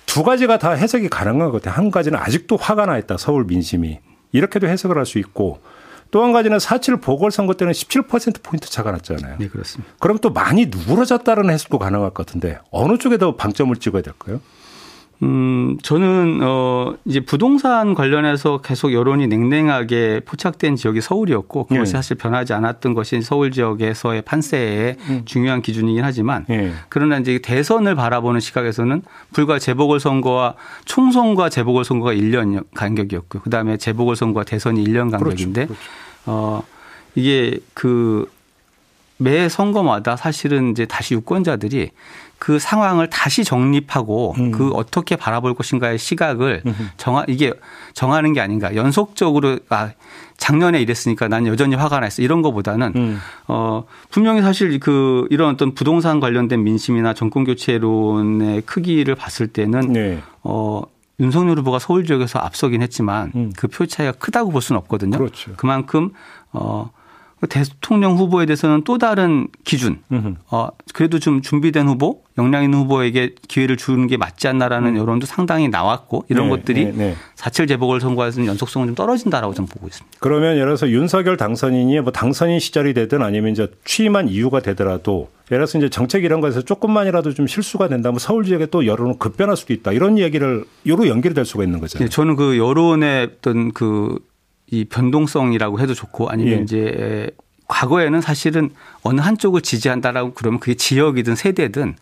두 0.07 0.23
가지가 0.23 0.59
다 0.59 0.71
해석이 0.73 1.09
가능한 1.11 1.51
것 1.51 1.61
같아요. 1.63 1.75
한 1.77 1.91
가지는 1.91 2.19
아직도 2.19 2.57
화가 2.57 2.87
나 2.87 2.97
있다. 2.97 3.19
서울 3.19 3.45
민심이. 3.45 3.99
이렇게도 4.33 4.67
해석을 4.67 4.97
할 4.97 5.05
수 5.05 5.19
있고 5.19 5.61
또한 6.11 6.33
가지는 6.33 6.57
4.7 6.57 7.03
보궐선거 7.03 7.55
때는 7.55 7.73
17%포인트 7.73 8.71
차가 8.71 8.91
났잖아요. 8.93 9.37
네, 9.39 9.49
그렇습니다. 9.49 9.93
그럼 9.99 10.19
또 10.19 10.31
많이 10.31 10.67
누그러졌다는 10.67 11.51
해석도 11.51 11.79
가능할 11.79 12.11
것 12.11 12.25
같은데 12.27 12.59
어느 12.71 12.97
쪽에 12.97 13.19
더 13.19 13.37
방점을 13.37 13.77
찍어야 13.77 14.01
될까요? 14.03 14.41
음, 15.23 15.77
저는, 15.83 16.41
어, 16.43 16.95
이제 17.05 17.21
부동산 17.21 17.95
관련해서 17.95 18.59
계속 18.63 18.93
여론이 18.95 19.27
냉랭하게 19.27 20.23
포착된 20.25 20.77
지역이 20.77 21.03
서울이었고 21.03 21.65
그것이 21.65 21.93
네. 21.93 21.99
사실 21.99 22.17
변하지 22.17 22.55
않았던 22.55 22.95
것이 22.95 23.21
서울 23.21 23.51
지역에서의 23.51 24.23
판세의 24.23 24.97
음. 25.11 25.23
중요한 25.27 25.61
기준이긴 25.61 26.03
하지만 26.05 26.47
네. 26.49 26.73
그러나 26.89 27.19
이제 27.19 27.39
대선을 27.39 27.95
바라보는 27.97 28.41
시각에서는 28.41 29.03
불과 29.33 29.59
재보궐선거와 29.59 30.55
총선과 30.87 31.51
재보궐선거가 31.51 32.15
1년 32.15 32.65
간격이었고 32.75 33.41
그 33.41 33.51
다음에 33.51 33.77
재보궐선거와 33.77 34.45
대선이 34.45 34.83
1년 34.85 35.11
간격인데 35.11 35.67
그렇죠. 35.67 35.75
그렇죠. 35.75 35.91
어, 36.27 36.63
이게 37.15 37.59
그 37.75 38.27
매 39.21 39.49
선거마다 39.49 40.17
사실은 40.17 40.71
이제 40.71 40.87
다시 40.87 41.15
유권자들이 41.15 41.91
그 42.39 42.59
상황을 42.59 43.11
다시 43.11 43.45
정립하고 43.45 44.35
음. 44.39 44.51
그 44.51 44.71
어떻게 44.71 45.15
바라볼 45.15 45.55
것인가의 45.55 45.99
시각을 45.99 46.63
정하 46.97 47.25
이게 47.29 47.53
정하는 47.93 48.33
게 48.33 48.41
아닌가 48.41 48.75
연속적으로 48.75 49.59
아 49.69 49.91
작년에 50.39 50.81
이랬으니까 50.81 51.29
난 51.29 51.47
여전히 51.47 51.75
화가 51.75 52.01
났어 52.01 52.23
이런 52.23 52.41
거보다는 52.41 52.93
음. 52.97 53.19
어 53.47 53.85
분명히 54.11 54.41
사실 54.41 54.81
그 54.81 55.27
이런 55.29 55.51
어떤 55.51 55.75
부동산 55.75 56.19
관련된 56.19 56.65
민심이나 56.65 57.13
정권 57.13 57.45
교체론의 57.45 58.63
크기를 58.63 59.15
봤을 59.17 59.47
때는 59.47 59.93
네. 59.93 60.23
어 60.43 60.81
윤석열 61.21 61.59
후보가 61.59 61.79
서울 61.79 62.07
지역에서 62.07 62.39
앞서긴 62.39 62.81
했지만 62.81 63.33
음. 63.35 63.53
그표 63.55 63.85
차이가 63.85 64.13
크다고 64.13 64.51
볼 64.51 64.63
수는 64.63 64.79
없거든요. 64.79 65.19
그렇죠. 65.19 65.53
그만큼 65.57 66.11
어 66.53 66.91
대통령 67.49 68.17
후보에 68.17 68.47
대해서는 68.47 68.83
또 68.85 68.99
다른 68.99 69.49
기준. 69.65 70.01
어, 70.51 70.69
그래도 70.93 71.19
좀 71.19 71.41
준비된 71.41 71.87
후보, 71.87 72.23
역량 72.37 72.65
있는 72.65 72.81
후보에게 72.81 73.35
기회를 73.49 73.77
주는 73.77 74.07
게 74.07 74.17
맞지 74.17 74.49
않나라는 74.49 74.91
음. 74.91 74.97
여론도 74.97 75.27
상당히 75.27 75.69
나왔고 75.69 76.25
이런 76.29 76.49
네, 76.49 76.57
것들이 76.57 76.85
네, 76.87 76.93
네. 76.93 77.17
4.7 77.37 77.69
재보궐 77.69 78.01
선거에서는 78.01 78.47
연속성은 78.47 78.89
좀 78.89 78.95
떨어진다라고 78.95 79.55
저는 79.55 79.69
보고 79.69 79.87
있습니다. 79.87 80.19
그러면 80.21 80.55
예를 80.55 80.67
들어서 80.67 80.89
윤석열 80.89 81.37
당선인이 81.37 82.01
뭐 82.01 82.13
당선인 82.13 82.59
시절이 82.59 82.95
되든 82.95 83.23
아니면 83.23 83.53
이제 83.53 83.69
취임한 83.85 84.29
이유가 84.29 84.61
되더라도 84.61 85.31
예를 85.51 85.67
들어서 85.67 85.79
이제 85.79 85.89
정책 85.89 86.25
이런 86.25 86.41
거에서 86.41 86.63
조금만이라도 86.63 87.35
좀 87.35 87.47
실수가 87.47 87.89
된다면 87.89 88.19
서울 88.19 88.45
지역에 88.45 88.67
또 88.67 88.87
여론은 88.87 89.19
급변할 89.19 89.57
수도 89.57 89.73
있다. 89.73 89.93
이런 89.93 90.19
얘기를 90.19 90.65
요로 90.87 91.09
연결이 91.09 91.35
될 91.35 91.45
수가 91.45 91.65
있는 91.65 91.81
거죠. 91.81 91.99
네, 91.99 92.09
저는 92.09 92.37
그 92.37 92.57
여론의 92.57 93.31
어떤 93.39 93.73
그 93.73 94.19
이 94.71 94.85
변동성이라고 94.85 95.81
해도 95.81 95.95
좋고 95.95 96.29
아니면 96.31 96.59
예. 96.61 96.63
이제 96.63 97.31
과거에는 97.69 98.21
사실은 98.21 98.71
어느 99.03 99.21
한쪽을 99.21 99.61
지지한다라고 99.63 100.33
그러면 100.35 100.61
그게 100.61 100.75
지역이든 100.75 101.37
세대든 101.37 101.95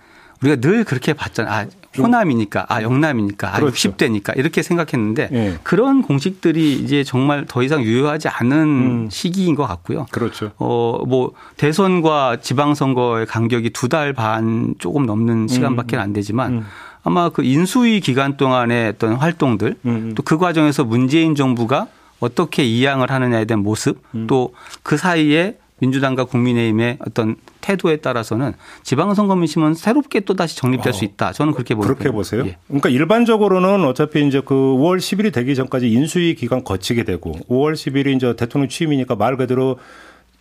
우리가 0.43 0.57
늘 0.61 0.85
그렇게 0.85 1.13
봤잖아요. 1.15 1.53
아, 1.53 1.67
호남이니까, 1.99 2.67
아, 2.69 2.81
영남이니까, 2.83 3.49
아, 3.57 3.59
그렇죠. 3.59 3.91
60대니까 3.91 4.39
이렇게 4.39 4.63
생각했는데 4.63 5.29
예. 5.33 5.59
그런 5.65 6.01
공식들이 6.03 6.75
이제 6.75 7.03
정말 7.03 7.45
더 7.49 7.63
이상 7.65 7.83
유효하지 7.83 8.29
않은 8.29 8.57
음. 8.57 9.09
시기인 9.11 9.57
것 9.57 9.67
같고요. 9.67 10.07
그렇죠. 10.13 10.53
어, 10.59 11.03
뭐 11.07 11.33
대선과 11.57 12.37
지방선거의 12.41 13.27
간격이 13.27 13.71
두 13.71 13.89
달 13.89 14.13
반 14.13 14.75
조금 14.79 15.07
넘는 15.07 15.49
시간밖에 15.49 15.97
음. 15.97 16.01
안 16.03 16.13
되지만 16.13 16.53
음. 16.53 16.65
아마 17.03 17.31
그 17.31 17.43
인수위 17.43 18.01
기간 18.01 18.37
동안의 18.37 18.91
어떤 18.91 19.15
활동들 19.15 19.77
음, 19.87 19.91
음. 19.91 20.15
또그 20.15 20.39
과정에서 20.39 20.85
문재인 20.85 21.35
정부가 21.35 21.89
어떻게 22.21 22.65
이양을 22.65 23.11
하느냐에 23.11 23.45
대한 23.45 23.63
모습 23.63 24.03
음. 24.15 24.27
또그 24.27 24.97
사이에 24.97 25.57
민주당과 25.81 26.25
국민의힘의 26.25 26.99
어떤 27.07 27.37
태도에 27.61 27.99
따라서는 27.99 28.55
지방선거 28.83 29.37
민심은 29.37 29.75
새롭게 29.75 30.21
또 30.21 30.35
다시 30.35 30.57
정립될 30.57 30.91
어, 30.91 30.93
수 30.93 31.05
있다. 31.05 31.33
저는 31.33 31.53
그렇게 31.53 31.75
보니다 31.75 31.95
그렇게 31.95 32.11
보세요? 32.11 32.45
예. 32.47 32.57
그러니까 32.67 32.89
일반적으로는 32.89 33.85
어차피 33.85 34.27
이제 34.27 34.41
그 34.45 34.55
5월 34.55 34.99
10일이 34.99 35.33
되기 35.33 35.55
전까지 35.55 35.89
인수위 35.91 36.35
기간 36.35 36.65
거치게 36.65 37.05
되고 37.05 37.33
5월 37.49 37.75
10일이 37.75 38.17
이제 38.17 38.35
대통령 38.35 38.69
취임이니까 38.69 39.15
말 39.15 39.37
그대로 39.37 39.79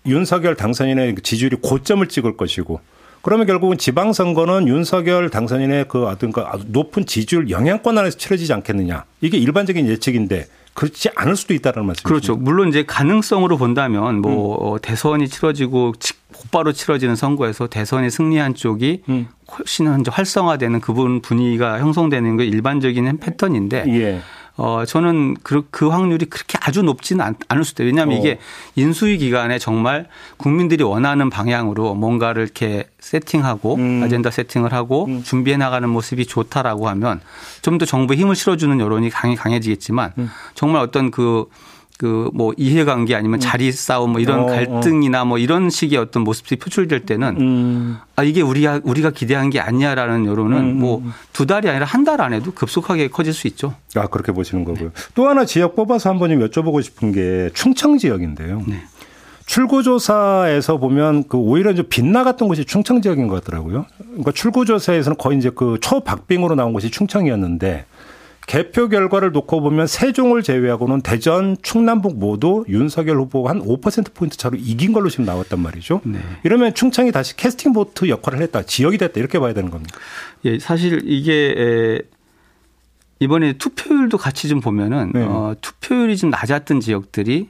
윤석열 0.05 0.55
당선인의 0.55 1.17
지지율이 1.21 1.57
고점을 1.61 2.07
찍을 2.07 2.37
것이고 2.37 2.79
그러면 3.21 3.45
결국은 3.45 3.77
지방선거는 3.77 4.67
윤석열 4.69 5.29
당선인의 5.29 5.85
그 5.89 6.07
어떤 6.07 6.31
그 6.31 6.43
높은 6.67 7.05
지지율 7.05 7.49
영향권 7.49 7.97
안에서 7.97 8.17
치러지지 8.17 8.53
않겠느냐. 8.53 9.03
이게 9.19 9.37
일반적인 9.37 9.85
예측인데 9.87 10.45
그렇지 10.77 11.09
않을 11.15 11.35
수도 11.35 11.55
있다는 11.55 11.87
말씀이죠. 11.87 12.07
그렇죠. 12.07 12.35
물론 12.35 12.69
이제 12.69 12.85
가능성으로 12.85 13.57
본다면 13.57 14.21
뭐 14.21 14.75
음. 14.75 14.79
대선이 14.79 15.27
치러지고 15.27 15.93
곧바로 16.31 16.71
치러지는 16.71 17.15
선거에서 17.15 17.65
대선이 17.65 18.11
승리한 18.11 18.53
쪽이 18.53 19.01
음. 19.09 19.27
훨씬 19.51 19.87
활성화되는 20.07 20.79
그분 20.79 21.21
분위기가 21.21 21.79
형성되는 21.79 22.37
게 22.37 22.45
일반적인 22.45 23.17
패턴인데 23.17 23.85
예. 23.87 24.21
어, 24.57 24.83
저는 24.85 25.35
그, 25.43 25.65
그 25.71 25.87
확률이 25.87 26.25
그렇게 26.25 26.57
아주 26.61 26.83
높지는 26.83 27.23
않, 27.23 27.35
않을 27.47 27.63
수도 27.63 27.83
있어요. 27.83 27.91
왜냐하면 27.91 28.17
어. 28.17 28.19
이게 28.19 28.39
인수위 28.75 29.17
기간에 29.17 29.59
정말 29.59 30.07
국민들이 30.35 30.83
원하는 30.83 31.29
방향으로 31.29 31.93
뭔가를 31.95 32.43
이렇게 32.43 32.89
세팅하고 32.99 33.75
음. 33.75 34.01
아젠다 34.03 34.31
세팅을 34.31 34.73
하고 34.73 35.05
음. 35.05 35.23
준비해 35.23 35.55
나가는 35.57 35.87
모습이 35.87 36.25
좋다라고 36.25 36.89
하면 36.89 37.21
좀 37.61 37.77
더 37.77 37.85
정부에 37.85 38.17
힘을 38.17 38.35
실어주는 38.35 38.79
여론이 38.79 39.11
강해 39.11 39.35
강해지겠지만 39.35 40.13
음. 40.17 40.31
정말 40.55 40.81
어떤 40.81 41.11
그 41.11 41.45
그 41.97 42.29
뭐 42.33 42.53
이해관계 42.57 43.15
아니면 43.15 43.37
음. 43.37 43.39
자리 43.39 43.71
싸움 43.71 44.11
뭐 44.11 44.21
이런 44.21 44.41
어, 44.41 44.43
어, 44.43 44.45
갈등이나 44.45 45.25
뭐 45.25 45.37
이런 45.39 45.69
식의 45.69 45.97
어떤 45.97 46.23
모습들이 46.23 46.57
표출될 46.59 47.05
때는 47.05 47.37
음. 47.41 47.97
아 48.15 48.23
이게 48.23 48.41
우리가 48.41 48.81
우리가 48.83 49.09
기대한 49.11 49.49
게 49.49 49.59
아니야라는 49.59 50.25
여론은 50.25 50.57
음. 50.57 50.79
뭐두 50.79 51.45
달이 51.47 51.69
아니라 51.69 51.85
한 51.85 52.03
달 52.07 52.21
안에도 52.21 52.51
급속하게 52.53 53.09
커질 53.09 53.33
수 53.33 53.47
있죠. 53.47 53.73
아 53.95 54.07
그렇게 54.07 54.31
보시는 54.31 54.63
거고요. 54.63 54.89
네. 54.89 55.01
또 55.15 55.27
하나 55.27 55.43
지역 55.45 55.75
뽑아서 55.75 56.09
한번 56.09 56.29
좀 56.29 56.39
여쭤보고 56.47 56.81
싶은 56.83 57.11
게 57.11 57.49
충청 57.53 57.97
지역인데요. 57.97 58.63
네. 58.67 58.83
출구조사에서 59.47 60.77
보면 60.77 61.23
그 61.27 61.37
오히려 61.37 61.71
이제 61.71 61.81
빗나갔던 61.81 62.47
곳이 62.47 62.65
충청 62.65 63.01
지역인 63.01 63.27
것 63.27 63.43
같더라고요. 63.43 63.85
그러니까 64.09 64.31
출구조사에서는 64.31 65.17
거의 65.17 65.37
이제 65.37 65.49
그 65.53 65.77
초박빙으로 65.81 66.55
나온 66.55 66.73
곳이 66.73 66.91
충청이었는데 66.91 67.85
개표 68.47 68.87
결과를 68.87 69.33
놓고 69.33 69.61
보면 69.61 69.87
세종을 69.87 70.41
제외하고는 70.41 71.01
대전, 71.01 71.57
충남북 71.61 72.17
모두 72.17 72.63
윤석열 72.69 73.17
후보가 73.17 73.49
한 73.49 73.61
5%포인트 73.61 74.37
차로 74.37 74.57
이긴 74.57 74.93
걸로 74.93 75.09
지금 75.09 75.25
나왔단 75.25 75.59
말이죠. 75.59 75.99
네. 76.05 76.19
이러면 76.45 76.73
충청이 76.73 77.11
다시 77.11 77.35
캐스팅 77.35 77.73
보트 77.73 78.07
역할을 78.07 78.41
했다. 78.41 78.63
지역이 78.63 78.97
됐다. 78.97 79.19
이렇게 79.19 79.37
봐야 79.37 79.53
되는 79.53 79.69
겁니다. 79.69 79.97
예, 80.45 80.59
사실 80.59 81.01
이게 81.03 82.01
이번에 83.19 83.53
투표율도 83.53 84.17
같이 84.17 84.47
좀 84.47 84.61
보면은 84.61 85.11
네. 85.13 85.23
어, 85.23 85.53
투표율이 85.59 86.15
좀 86.15 86.29
낮았던 86.29 86.79
지역들이 86.79 87.49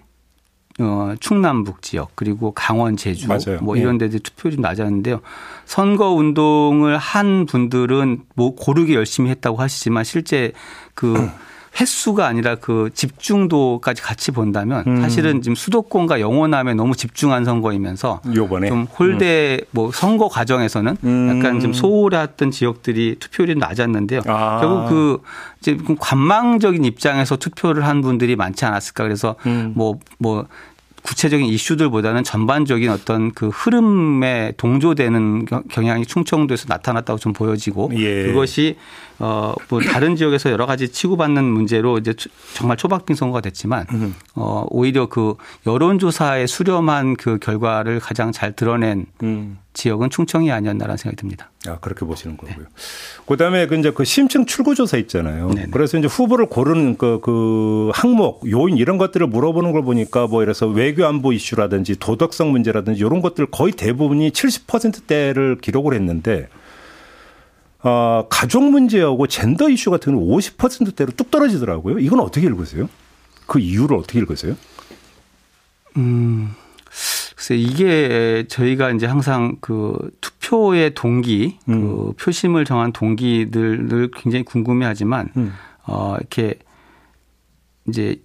어, 0.80 1.16
충남북 1.20 1.82
지역 1.82 2.12
그리고 2.16 2.52
강원 2.52 2.98
제주 2.98 3.28
맞아요. 3.28 3.60
뭐 3.62 3.76
이런 3.76 3.98
데들 3.98 4.20
투표율이 4.20 4.58
좀 4.58 4.62
낮았는데요. 4.62 5.22
선거 5.66 6.12
운동을 6.12 6.98
한 6.98 7.46
분들은 7.48 8.24
뭐 8.36 8.54
고르게 8.56 8.94
열심히 8.94 9.30
했다고 9.32 9.58
하시지만 9.58 10.04
실제 10.04 10.52
그 10.94 11.16
횟수가 11.80 12.26
아니라 12.26 12.56
그 12.56 12.90
집중도까지 12.94 14.02
같이 14.02 14.32
본다면 14.32 14.84
음. 14.88 15.02
사실은 15.02 15.42
지금 15.42 15.56
수도권과 15.56 16.20
영호남에 16.20 16.74
너무 16.74 16.96
집중한 16.96 17.46
선거이면서 17.46 18.22
요번에 18.36 18.70
좀 18.70 18.88
홀대 18.98 19.62
뭐 19.72 19.92
선거 19.92 20.28
과정에서는 20.28 20.98
음. 21.04 21.30
약간 21.38 21.60
좀 21.60 21.74
소홀했던 21.74 22.52
지역들이 22.52 23.18
투표율이 23.20 23.56
낮았는데요. 23.56 24.22
아. 24.26 24.60
결국 24.62 24.90
그 24.90 25.22
이제 25.60 25.78
관망적인 26.00 26.84
입장에서 26.84 27.36
투표를 27.36 27.86
한 27.86 28.02
분들이 28.02 28.36
많지 28.36 28.66
않았을까 28.66 29.04
그래서 29.04 29.36
음. 29.46 29.74
뭐뭐 29.76 30.48
구체적인 31.04 31.46
이슈들보다는 31.46 32.26
전반적인 32.26 32.90
어떤 32.90 33.32
그 33.32 33.48
흐름에 33.48 34.52
동조되는 34.58 35.46
겨- 35.46 35.64
경향이 35.72 36.06
충청도에서 36.06 36.66
나타났다고 36.68 37.18
좀 37.18 37.32
보여지고 37.32 37.92
예. 37.96 38.24
그것이 38.26 38.76
어 39.20 39.54
뭐 39.70 39.82
다른 39.82 40.16
지역에서 40.16 40.52
여러 40.52 40.66
가지 40.66 40.90
치고받는 40.90 41.44
문제로 41.44 41.98
이제 41.98 42.14
추- 42.14 42.30
정말 42.54 42.78
초박빙 42.78 43.16
선거가 43.16 43.42
됐지만 43.42 43.86
음. 43.94 44.16
어 44.36 44.66
오히려 44.70 45.08
그 45.08 45.34
여론조사에 45.66 46.46
수렴한 46.48 47.16
그 47.16 47.38
결과를 47.40 48.00
가장 48.00 48.32
잘 48.32 48.54
드러낸 48.54 49.06
음. 49.24 49.58
지역은 49.74 50.10
충청이 50.10 50.52
아니었나라는 50.52 50.98
생각이 50.98 51.16
듭니다. 51.18 51.52
아, 51.68 51.78
그렇게 51.80 52.06
보시는 52.06 52.36
거고요. 52.38 52.66
그다음에 53.28 53.68
그 53.68 53.76
이제 53.76 53.92
그 53.92 54.06
심층 54.06 54.46
출구조사 54.46 54.98
있잖아요. 54.98 55.50
네네. 55.50 55.68
그래서 55.72 55.98
이제 56.00 56.08
후보를 56.08 56.48
고르는 56.48 56.98
그, 56.98 57.20
그 57.22 57.92
항목, 57.94 58.50
요인 58.50 58.78
이런 58.78 58.98
것들을 58.98 59.28
물어보는 59.28 59.74
걸 59.74 59.84
보니까 59.84 60.26
뭐 60.28 60.42
이래서 60.42 60.66
외교 60.68 61.06
안보 61.06 61.32
이슈라든지 61.32 61.98
도덕성 62.00 62.52
문제라든지 62.52 63.02
이런 63.02 63.22
것들 63.22 63.48
거의 63.48 63.72
대부분이 63.74 64.32
70%대를 64.32 65.58
기록을 65.62 65.94
했는데 65.94 66.48
어, 67.88 68.28
가족 68.30 68.70
문제하고 68.70 69.28
젠더 69.28 69.70
이슈 69.70 69.90
같은 69.92 70.14
경우는 70.14 70.36
50%대로 70.36 71.12
뚝 71.16 71.32
떨어지더라고요. 71.32 72.00
이건 72.00 72.20
어떻게 72.20 72.46
읽으세요? 72.46 72.90
그 73.46 73.60
이유를 73.60 73.96
어떻게 73.96 74.20
읽으세요? 74.20 74.58
음, 75.96 76.54
글쎄 77.36 77.56
이게 77.56 78.46
저희가 78.50 78.92
이제 78.92 79.06
항상 79.06 79.56
그 79.62 80.12
투표의 80.20 80.96
동기, 80.96 81.60
그 81.66 81.72
음. 81.72 82.14
표심을 82.14 82.66
정한 82.66 82.92
동기들을 82.92 84.12
굉장히 84.14 84.44
궁금해하지만 84.44 85.30
음. 85.38 85.54
어 85.86 86.16
이렇게 86.20 86.56
이제 87.88 88.22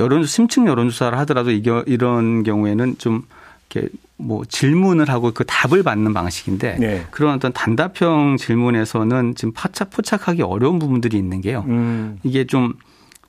여론 0.00 0.24
심층 0.24 0.66
여론조사를 0.66 1.16
하더라도 1.18 1.52
이게 1.52 1.70
이런 1.86 2.42
경우에는 2.42 2.98
좀 2.98 3.22
이렇게 3.70 3.88
뭐 4.18 4.44
질문을 4.44 5.10
하고 5.10 5.30
그 5.32 5.44
답을 5.44 5.82
받는 5.82 6.14
방식인데 6.14 6.76
네. 6.78 7.06
그런 7.10 7.34
어떤 7.34 7.52
단답형 7.52 8.36
질문에서는 8.38 9.34
지금 9.34 9.52
파착 9.52 9.90
포착하기 9.90 10.42
어려운 10.42 10.78
부분들이 10.78 11.18
있는 11.18 11.40
게요. 11.40 11.64
음. 11.68 12.18
이게 12.22 12.46
좀 12.46 12.74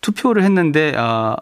투표를 0.01 0.43
했는데 0.43 0.93
아 0.95 1.35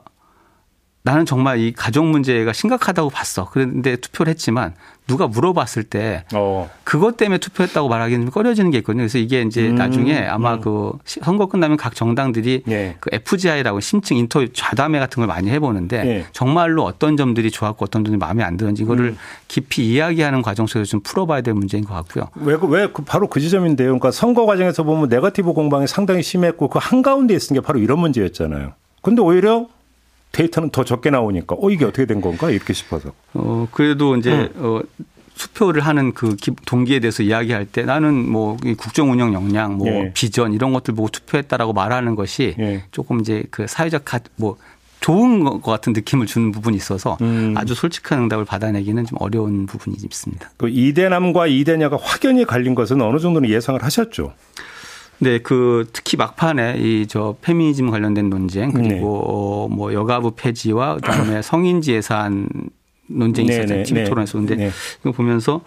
나는 1.04 1.26
정말 1.26 1.60
이 1.60 1.72
가족 1.72 2.06
문제가 2.06 2.52
심각하다고 2.52 3.12
봤어. 3.12 3.48
그런데 3.52 3.96
투표를 3.96 4.32
했지만 4.32 4.74
누가 5.08 5.28
물어봤을 5.28 5.84
때 5.84 6.24
어. 6.34 6.70
그것 6.84 7.16
때문에 7.18 7.38
투표했다고 7.38 7.88
말하기는 7.90 8.26
좀 8.26 8.32
꺼려지는 8.32 8.72
게 8.72 8.80
있거든요. 8.80 9.02
그래서 9.02 9.20
이게 9.20 9.42
이제 9.42 9.68
음, 9.70 9.76
나중에 9.76 10.18
아마 10.26 10.56
음. 10.56 10.62
그 10.62 10.94
선거 11.06 11.46
끝나면 11.46 11.78
각 11.78 11.94
정당들이 11.96 12.64
예. 12.68 12.96
그 13.00 13.10
FGI라고 13.14 13.80
심층 13.82 14.18
인터뷰 14.18 14.48
좌담회 14.52 14.98
같은 15.00 15.22
걸 15.22 15.28
많이 15.28 15.50
해보는데 15.52 15.98
예. 16.06 16.26
정말로 16.32 16.84
어떤 16.84 17.18
점들이 17.18 17.52
좋았고 17.52 17.86
어떤 17.86 18.04
점들이 18.04 18.18
마음에 18.18 18.44
안 18.44 18.58
드는지 18.58 18.82
이거를 18.84 19.10
음. 19.10 19.18
깊이 19.48 19.86
이야기하는 19.94 20.42
과정 20.42 20.66
속에서 20.66 20.90
좀 20.90 21.02
풀어봐야 21.02 21.42
될 21.42 21.54
문제인 21.54 21.84
것 21.84 21.94
같고요. 21.94 22.30
왜, 22.36 22.58
그- 22.58 22.68
왜, 22.68 22.88
그 22.92 23.04
바로 23.04 23.28
그 23.28 23.40
지점인데요. 23.40 23.88
그러니까 23.90 24.10
선거 24.12 24.46
과정에서 24.46 24.84
보면 24.84 25.10
네거티브 25.10 25.54
공방이 25.54 25.88
상당히 25.88 26.24
심했고 26.24 26.70
그 26.70 26.80
한가운데 26.82 27.36
있은 27.36 27.54
게 27.54 27.62
바로 27.62 27.80
이런 27.80 28.00
문제였잖아요. 28.00 28.74
근데 29.04 29.22
오히려 29.22 29.68
데이터는 30.36 30.70
더 30.70 30.84
적게 30.84 31.10
나오니까 31.10 31.56
어, 31.60 31.70
이게 31.70 31.86
어떻게 31.86 32.06
된 32.06 32.20
건가? 32.20 32.50
이렇게 32.52 32.74
싶어서. 32.74 33.12
어, 33.34 33.68
그래도 33.72 34.18
이제 34.18 34.52
어, 34.56 34.82
수표를 35.36 35.82
하는 35.82 36.14
그 36.14 36.36
기- 36.36 36.52
동기에 36.66 37.00
대해서 37.00 37.24
이야기할 37.24 37.66
때 37.66 37.84
나는 37.84 38.30
뭐이 38.30 38.76
국정 38.78 39.12
운영 39.12 39.34
역량, 39.34 39.78
뭐 39.78 39.88
예. 39.88 40.12
비전 40.14 40.54
이런 40.54 40.74
것들 40.74 40.94
보고 40.94 41.08
투표했다라고 41.10 41.74
말하는 41.74 42.16
것이 42.16 42.56
예. 42.60 42.84
조금 42.92 43.20
이제 43.22 43.44
그 43.50 43.66
사회적 43.68 44.04
가, 44.06 44.20
뭐 44.36 44.58
좋은 45.02 45.44
것 45.44 45.62
같은 45.62 45.94
느낌을 45.94 46.26
주는 46.26 46.52
부분이 46.52 46.76
있어서 46.78 47.18
음. 47.22 47.54
아주 47.58 47.76
솔직한 47.76 48.20
응답을 48.24 48.44
받아내기는 48.46 49.06
좀 49.06 49.18
어려운 49.22 49.66
부분이 49.68 49.96
있습니다. 50.04 50.52
그 50.58 50.68
이대남과 50.70 51.48
이대녀가 51.48 51.98
확연히 52.02 52.44
갈린 52.46 52.74
것은 52.76 53.02
어느 53.02 53.20
정도는 53.20 53.50
예상을 53.50 53.82
하셨죠. 53.84 54.34
네, 55.20 55.40
그 55.40 55.88
특히 55.94 56.18
막판에 56.18 56.76
이 56.78 57.06
저 57.08 57.36
페미니즘 57.42 57.90
관련된 57.92 58.30
논쟁 58.30 58.74
네. 58.74 58.90
그리고 58.90 59.22
어, 59.26 59.68
뭐 59.70 59.94
여가부 59.94 60.32
폐지와 60.36 60.96
그다음에 60.96 61.42
성인지 61.44 61.94
예산 61.94 62.50
논쟁이 63.08 63.48
네, 63.48 63.54
있었잖아요. 63.56 63.78
네, 63.80 63.84
TV 63.84 64.04
네. 64.04 64.10
토론에서. 64.10 64.38
근데 64.38 64.56
네. 64.56 64.72
이거 65.02 65.12
보면서 65.12 65.62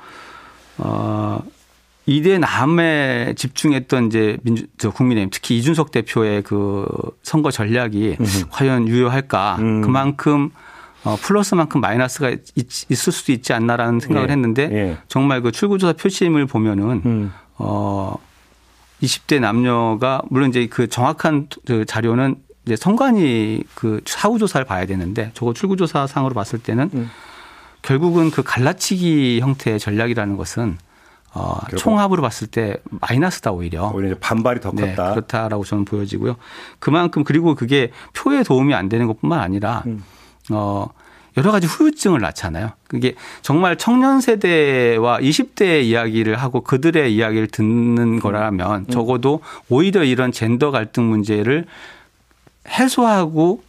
어 0.78 1.42
이대 2.06 2.38
남에 2.38 3.34
집중했던 3.36 4.06
이제 4.06 4.38
민주 4.42 4.66
저 4.78 4.90
국민의힘 4.90 5.30
특히 5.32 5.58
이준석 5.58 5.90
대표의 5.90 6.42
그 6.42 6.86
선거 7.22 7.50
전략이 7.50 8.16
과연 8.50 8.88
유효할까? 8.88 9.56
음. 9.60 9.82
그만큼 9.82 10.50
어 11.04 11.16
플러스만큼 11.16 11.80
마이너스가 11.80 12.30
있, 12.30 12.40
있을 12.56 13.12
수도 13.12 13.32
있지 13.32 13.52
않나라는 13.52 14.00
생각을 14.00 14.28
예. 14.28 14.32
했는데 14.32 14.62
예. 14.72 14.98
정말 15.08 15.38
정말 15.38 15.42
그 15.42 15.52
출구조사 15.52 15.92
표심을 15.92 16.46
보면은 16.46 17.02
음. 17.06 17.32
어 17.56 18.16
20대 19.02 19.40
남녀가 19.40 20.22
물론 20.28 20.50
이제 20.50 20.66
그 20.66 20.88
정확한 20.88 21.48
그 21.66 21.84
자료는 21.84 22.36
이제 22.66 22.76
선관위 22.76 23.64
그 23.74 24.00
사후 24.04 24.38
조사를 24.38 24.64
봐야 24.66 24.86
되는데 24.86 25.30
저거 25.34 25.54
출구 25.54 25.76
조사 25.76 26.06
상으로 26.06 26.34
봤을 26.34 26.58
때는 26.58 26.90
음. 26.92 27.10
결국은 27.82 28.30
그 28.30 28.42
갈라치기 28.42 29.40
형태의 29.40 29.78
전략이라는 29.78 30.36
것은 30.36 30.76
어 31.32 31.58
총합으로 31.76 32.22
봤을 32.22 32.46
때 32.46 32.76
마이너스다 32.90 33.52
오히려. 33.52 33.90
오히려 33.94 34.16
반발이 34.18 34.60
더 34.60 34.72
네, 34.72 34.94
컸다. 34.94 35.10
그렇다라고 35.10 35.64
저는 35.64 35.84
보여지고요. 35.84 36.36
그만큼 36.78 37.22
그리고 37.22 37.54
그게 37.54 37.92
표에 38.14 38.42
도움이 38.42 38.74
안 38.74 38.88
되는 38.88 39.06
것뿐만 39.06 39.38
아니라 39.38 39.82
음. 39.86 40.02
어 40.50 40.88
여러 41.38 41.52
가지 41.52 41.66
후유증을 41.66 42.20
낳잖아요. 42.20 42.72
그게 42.86 43.14
정말 43.42 43.76
청년 43.76 44.20
세대와 44.20 45.20
20대의 45.20 45.84
이야기를 45.84 46.36
하고 46.36 46.62
그들의 46.62 47.14
이야기를 47.14 47.48
듣는 47.48 48.20
거라면 48.20 48.80
음. 48.80 48.86
적어도 48.90 49.40
오히려 49.68 50.04
이런 50.04 50.32
젠더 50.32 50.70
갈등 50.70 51.08
문제를 51.08 51.64
해소하고 52.68 53.62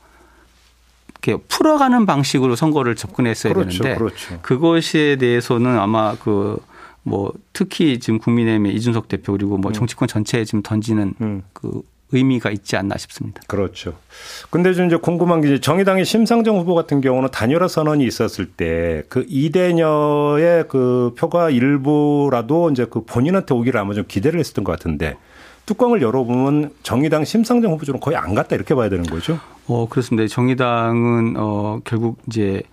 이렇게 1.21 1.43
풀어가는 1.47 2.05
방식으로 2.05 2.55
선거를 2.55 2.95
접근했어야 2.95 3.53
그렇죠. 3.53 3.83
되는데 3.83 3.97
그렇죠. 3.97 4.39
그것에 4.41 5.15
대해서는 5.17 5.77
아마 5.79 6.15
그 6.15 6.59
뭐 7.03 7.33
특히 7.53 7.99
지금 7.99 8.19
국민의힘의 8.19 8.75
이준석 8.75 9.07
대표 9.07 9.31
그리고 9.33 9.57
뭐 9.57 9.71
정치권 9.71 10.07
전체에 10.07 10.45
지금 10.45 10.61
던지는 10.61 11.13
음. 11.21 11.43
그 11.53 11.81
의미가 12.11 12.49
있지 12.51 12.75
않나 12.75 12.97
싶습니다. 12.97 13.41
그렇죠. 13.47 13.93
근데 14.49 14.73
좀 14.73 14.87
이제 14.87 14.95
궁금한 14.97 15.41
게 15.41 15.47
이제 15.49 15.59
정의당의 15.61 16.05
심상정 16.05 16.57
후보 16.57 16.73
같은 16.75 17.01
경우는 17.01 17.29
단일화 17.31 17.67
선언이 17.67 18.05
있었을 18.05 18.45
때 18.47 19.03
그 19.09 19.25
이대녀의 19.27 20.65
그 20.67 21.13
표가 21.17 21.49
일부라도 21.49 22.69
이제 22.71 22.85
그 22.89 23.03
본인한테 23.05 23.53
오기를 23.53 23.79
아마 23.79 23.93
좀 23.93 24.05
기대를 24.07 24.39
했었던 24.39 24.63
것 24.63 24.71
같은데 24.71 25.17
뚜껑을 25.65 26.01
열어보면 26.01 26.71
정의당 26.83 27.25
심상정 27.25 27.71
후보 27.71 27.85
쪽은 27.85 27.99
거의 27.99 28.17
안 28.17 28.33
갔다 28.33 28.55
이렇게 28.55 28.73
봐야 28.73 28.89
되는 28.89 29.03
거죠. 29.05 29.39
어, 29.67 29.87
그렇습니다. 29.87 30.27
정의당은 30.27 31.35
어 31.37 31.79
결국 31.83 32.17
이제 32.27 32.63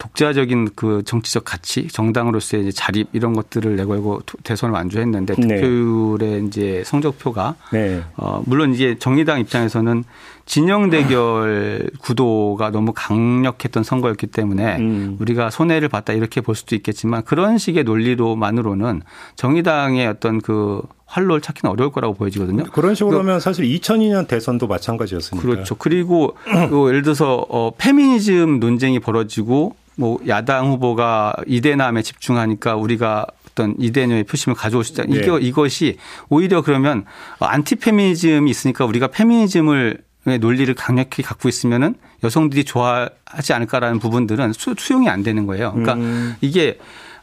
독자적인 0.00 0.70
그 0.74 1.02
정치적 1.04 1.44
가치, 1.44 1.86
정당으로서의 1.88 2.62
이제 2.64 2.72
자립 2.72 3.08
이런 3.12 3.34
것들을 3.34 3.76
내걸고 3.76 4.22
투- 4.26 4.38
대선을 4.42 4.72
완주했는데 4.74 5.34
네. 5.36 5.46
득표율의 5.56 6.46
이제 6.46 6.82
성적표가 6.86 7.54
네. 7.72 8.02
어 8.16 8.42
물론 8.46 8.72
이제 8.74 8.96
정의당 8.98 9.38
입장에서는 9.40 10.02
진영 10.50 10.90
대결 10.90 11.88
구도가 12.00 12.70
너무 12.70 12.92
강력했던 12.92 13.84
선거였기 13.84 14.26
때문에 14.26 14.78
음. 14.78 15.16
우리가 15.20 15.48
손해를 15.48 15.88
봤다 15.88 16.12
이렇게 16.12 16.40
볼 16.40 16.56
수도 16.56 16.74
있겠지만 16.74 17.22
그런 17.22 17.56
식의 17.56 17.84
논리로만으로는 17.84 19.02
정의당의 19.36 20.08
어떤 20.08 20.40
그 20.40 20.82
활로를 21.06 21.40
찾기는 21.40 21.70
어려울 21.70 21.92
거라고 21.92 22.14
보여지거든요. 22.14 22.64
그런 22.72 22.96
식으로 22.96 23.20
하면 23.20 23.38
사실 23.38 23.64
2002년 23.64 24.26
대선도 24.26 24.66
마찬가지였으니까. 24.66 25.40
그렇죠. 25.40 25.76
그리고 25.76 26.36
또 26.68 26.88
예를 26.88 27.02
들어서 27.02 27.46
어 27.48 27.70
페미니즘 27.78 28.58
논쟁이 28.58 28.98
벌어지고 28.98 29.76
뭐 29.94 30.18
야당 30.26 30.72
후보가 30.72 31.36
이대남에 31.46 32.02
집중하니까 32.02 32.74
우리가 32.74 33.24
어떤 33.52 33.76
이대녀의 33.78 34.24
표심을 34.24 34.56
가져올 34.56 34.82
수 34.82 34.94
있다. 34.94 35.04
네. 35.04 35.20
이거 35.20 35.38
이것이 35.38 35.98
오히려 36.28 36.62
그러면 36.62 37.04
안티 37.38 37.76
페미니즘이 37.76 38.50
있으니까 38.50 38.84
우리가 38.84 39.06
페미니즘을 39.06 40.09
논리를 40.24 40.72
강력히 40.74 41.22
갖고 41.22 41.48
있으면은 41.48 41.94
여성들이 42.22 42.64
좋아하지 42.64 43.52
않을까라는 43.52 43.98
부분들은 43.98 44.52
수용이 44.52 44.74
안 44.90 45.22
되는 45.22 45.46
거예요. 45.46 45.72
그러니까 45.72 45.94
음. 45.94 46.36
이게 46.40 46.78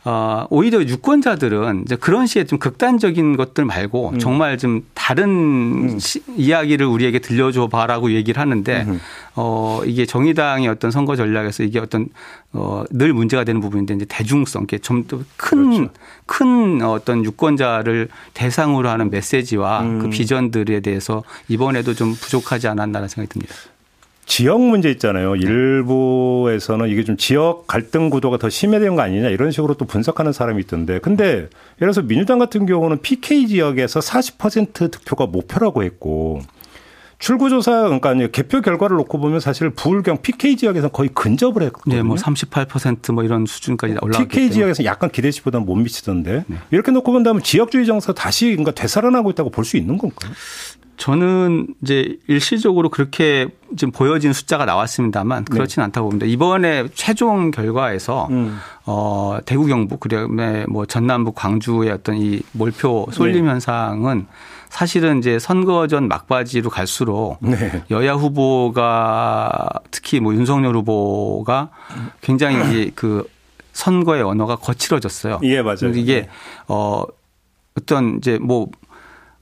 어, 0.10 0.48
오히려 0.50 0.82
유권자들은 0.82 1.82
이제 1.86 1.98
그런 1.98 2.28
식의 2.28 2.48
좀 2.48 2.60
극단적인 2.60 3.36
것들 3.36 3.66
말고 3.66 4.12
음. 4.12 4.20
정말 4.20 4.58
좀 4.58 4.86
다른 4.94 5.28
음. 5.28 6.00
시, 6.00 6.24
이야기를 6.38 6.86
우리에게 6.86 7.20
들려줘 7.20 7.68
봐라고 7.68 8.14
얘기를 8.14 8.40
하는데 8.40 8.86
음. 8.88 9.02
어, 9.36 9.82
이게 9.86 10.06
정의당의 10.06 10.70
어떤 10.70 10.92
선거 10.92 11.18
전략에서 11.18 11.64
이게 11.64 11.80
어떤 11.80 12.08
어, 12.54 12.86
늘 12.90 13.12
문제가 13.12 13.44
되는 13.44 13.60
부분인데 13.60 13.96
이제 13.96 14.06
대중성, 14.08 14.64
이게 14.64 14.78
좀더 14.78 15.20
큰, 15.36 15.72
그렇죠. 15.72 15.90
큰 16.26 16.82
어떤 16.84 17.26
유권자를 17.26 18.08
대상으로 18.34 18.88
하는 18.88 19.10
메시지와 19.10 19.82
그 19.82 19.86
음. 19.86 20.00
그 20.00 20.10
비전들에 20.10 20.80
대해서 20.80 21.22
이번에도 21.50 21.94
좀 21.94 22.14
부족하지 22.14 22.70
않았나라는 22.70 23.10
생각이 23.10 23.34
듭니다. 23.34 23.54
지역 24.28 24.62
문제 24.62 24.92
있잖아요. 24.92 25.38
일부에서는 25.38 26.90
이게 26.90 27.06
좀 27.06 27.16
지역 27.16 27.66
갈등 27.66 28.10
구도가 28.10 28.38
더 28.38 28.50
심해진 28.50 28.96
거 28.96 29.02
아니냐 29.02 29.30
이런 29.30 29.52
식으로 29.52 29.76
또 29.76 29.86
분석하는 29.86 30.34
사람이 30.34 30.62
있던데. 30.64 31.00
근데 31.00 31.26
예를 31.26 31.50
들어서 31.80 32.02
민주당 32.02 32.38
같은 32.38 32.66
경우는 32.66 33.02
PK 33.02 33.48
지역에서 33.48 34.02
40% 34.02 34.92
득표가 34.92 35.28
목표라고 35.28 35.84
했고 35.84 36.42
출구조사 37.20 37.84
그러니까 37.84 38.14
개표 38.28 38.62
결과를 38.62 38.96
놓고 38.98 39.20
보면 39.20 39.40
사실 39.40 39.72
부울경 39.72 40.22
PK 40.22 40.56
지역에서 40.56 40.90
거의 40.90 41.10
근접을 41.10 41.64
했거든요. 41.64 41.96
네, 41.96 42.02
뭐 42.04 42.16
38%뭐 42.16 43.24
이런 43.24 43.46
수준까지 43.46 43.96
올라갔기 44.02 44.28
PK 44.28 44.52
지역에서 44.52 44.86
약간 44.86 45.10
기대치보다는 45.10 45.66
못 45.66 45.76
미치던데 45.76 46.44
네. 46.46 46.58
이렇게 46.72 46.92
놓고 46.92 47.12
본다면 47.12 47.42
지역주의 47.42 47.86
정서 47.86 48.14
다시 48.14 48.54
뭔가 48.54 48.72
되살아나고 48.72 49.32
있다고 49.32 49.50
볼 49.50 49.68
수 49.68 49.78
있는 49.78 49.98
건가요? 49.98 50.32
저는 50.98 51.68
이제 51.84 52.18
일시적으로 52.28 52.90
그렇게 52.90 53.48
지금 53.76 53.92
보여진 53.92 54.34
숫자가 54.34 54.66
나왔습니다만 54.66 55.46
네. 55.46 55.54
그렇지는 55.54 55.84
네. 55.84 55.86
않다고 55.86 56.10
봅니다. 56.10 56.26
이번에 56.26 56.88
최종 56.94 57.52
결과에서 57.52 58.28
음. 58.32 58.58
어 58.86 59.38
대구 59.46 59.66
경북 59.68 60.00
그다음에 60.00 60.66
뭐 60.68 60.86
전남부 60.86 61.34
광주의 61.34 61.92
어떤 61.92 62.16
이 62.18 62.42
몰표 62.54 63.08
쏠림 63.12 63.46
네. 63.46 63.52
현상은 63.52 64.26
사실은 64.70 65.20
이제 65.20 65.40
선거 65.40 65.88
전 65.88 66.08
막바지로 66.08 66.70
갈수록 66.70 67.38
네. 67.42 67.84
여야 67.90 68.14
후보가 68.14 69.70
특히 69.92 70.20
뭐 70.20 70.34
윤석열 70.34 70.76
후보가 70.76 71.70
굉장히 72.22 72.58
이제 72.68 72.92
그 72.96 73.28
선거의 73.74 74.24
언어가 74.24 74.56
거칠어졌어요. 74.56 75.40
예, 75.44 75.62
맞아요. 75.62 75.92
이게 75.96 76.22
네. 76.22 76.30
어 76.68 77.04
어떤 77.78 78.18
이제 78.18 78.40
뭐 78.40 78.68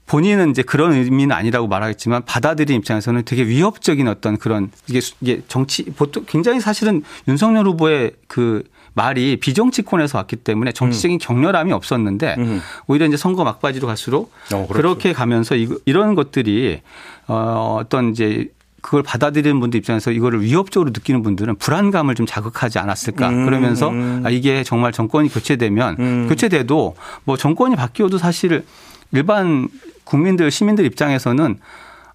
본인은 0.06 0.50
이제 0.50 0.62
그런 0.62 0.92
의미는 0.92 1.34
아니라고 1.34 1.66
말하겠지만 1.66 2.24
받아들인 2.24 2.78
입장에서는 2.78 3.22
되게 3.24 3.46
위협적인 3.46 4.06
어떤 4.08 4.36
그런 4.36 4.70
이게 4.88 5.00
이게 5.20 5.42
정치 5.48 5.84
보통 5.84 6.24
굉장히 6.26 6.60
사실은 6.60 7.02
윤석열 7.26 7.66
후보의 7.66 8.12
그 8.28 8.62
말이 8.96 9.36
비정치권에서 9.36 10.16
왔기 10.18 10.36
때문에 10.36 10.72
정치적인 10.72 11.16
음. 11.16 11.18
격렬함이 11.20 11.70
없었는데 11.72 12.34
음. 12.38 12.62
오히려 12.86 13.04
이제 13.04 13.18
선거 13.18 13.44
막바지로 13.44 13.86
갈수록 13.86 14.32
어, 14.54 14.66
그렇죠. 14.66 14.72
그렇게 14.72 15.12
가면서 15.12 15.54
이런 15.84 16.14
것들이 16.14 16.80
어 17.28 17.76
어떤 17.78 18.10
이제 18.10 18.50
그걸 18.80 19.02
받아들이는 19.02 19.60
분들 19.60 19.78
입장에서 19.78 20.12
이거를 20.12 20.42
위협적으로 20.42 20.90
느끼는 20.94 21.22
분들은 21.22 21.56
불안감을 21.56 22.14
좀 22.14 22.24
자극하지 22.24 22.78
않았을까 22.78 23.28
음. 23.28 23.44
그러면서 23.44 23.92
아, 24.24 24.30
이게 24.30 24.64
정말 24.64 24.92
정권이 24.92 25.28
교체되면 25.28 25.96
음. 25.98 26.26
교체돼도 26.30 26.96
뭐 27.24 27.36
정권이 27.36 27.76
바뀌어도 27.76 28.16
사실 28.16 28.64
일반 29.12 29.68
국민들 30.04 30.50
시민들 30.50 30.86
입장에서는 30.86 31.58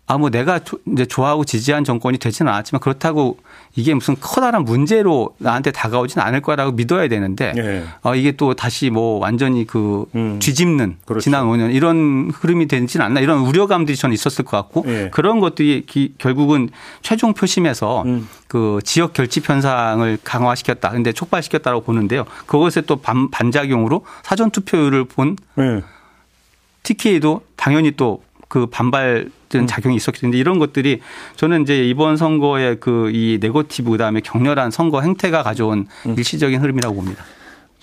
아 0.07 0.17
뭐 0.17 0.29
내가 0.29 0.59
이제 0.91 1.05
좋아하고 1.05 1.45
지지한 1.45 1.83
정권이 1.83 2.17
되지는 2.17 2.51
않았지만 2.51 2.79
그렇다고 2.79 3.37
이게 3.75 3.93
무슨 3.93 4.15
커다란 4.19 4.65
문제로 4.65 5.33
나한테 5.37 5.71
다가오지는 5.71 6.23
않을 6.25 6.41
거라고 6.41 6.73
믿어야 6.73 7.07
되는데 7.07 7.53
네. 7.53 7.85
어, 8.03 8.13
이게 8.13 8.33
또 8.33 8.53
다시 8.53 8.89
뭐 8.89 9.19
완전히 9.19 9.65
그 9.65 10.05
음. 10.13 10.37
뒤집는 10.39 10.97
그렇죠. 11.05 11.23
지난 11.23 11.45
5년 11.45 11.73
이런 11.73 12.29
흐름이 12.33 12.67
되지는 12.67 13.05
않나 13.05 13.19
이런 13.21 13.39
우려감들이 13.39 13.97
저는 13.97 14.13
있었을 14.13 14.45
것 14.45 14.57
같고 14.57 14.83
네. 14.85 15.09
그런 15.11 15.39
것들이 15.39 15.85
기, 15.87 16.13
결국은 16.17 16.69
최종 17.01 17.33
표심에서 17.33 18.03
음. 18.03 18.27
그 18.47 18.79
지역 18.83 19.13
결집 19.13 19.49
현상을 19.49 20.17
강화시켰다. 20.23 20.91
근데 20.91 21.13
촉발시켰다고 21.13 21.81
보는데요. 21.81 22.25
그것에 22.45 22.81
또 22.81 22.97
반, 22.97 23.31
반작용으로 23.31 24.05
사전 24.23 24.51
투표율을 24.51 25.05
본 25.05 25.37
네. 25.55 25.81
TK도 26.83 27.41
당연히 27.55 27.91
또 27.91 28.21
그 28.51 28.65
반발 28.65 29.29
음. 29.55 29.65
작용이 29.65 29.95
있었기 29.95 30.19
때문에 30.19 30.37
이런 30.37 30.59
것들이 30.59 30.99
저는 31.37 31.61
이제 31.63 31.87
이번 31.87 32.17
선거의 32.17 32.79
그 32.81 33.09
이 33.11 33.37
네거티브 33.41 33.91
그다음에 33.91 34.19
격렬한 34.21 34.71
선거 34.71 35.01
행태가 35.01 35.41
가져온 35.43 35.87
음. 36.05 36.15
일시적인 36.17 36.61
흐름이라고 36.61 36.93
봅니다. 36.95 37.23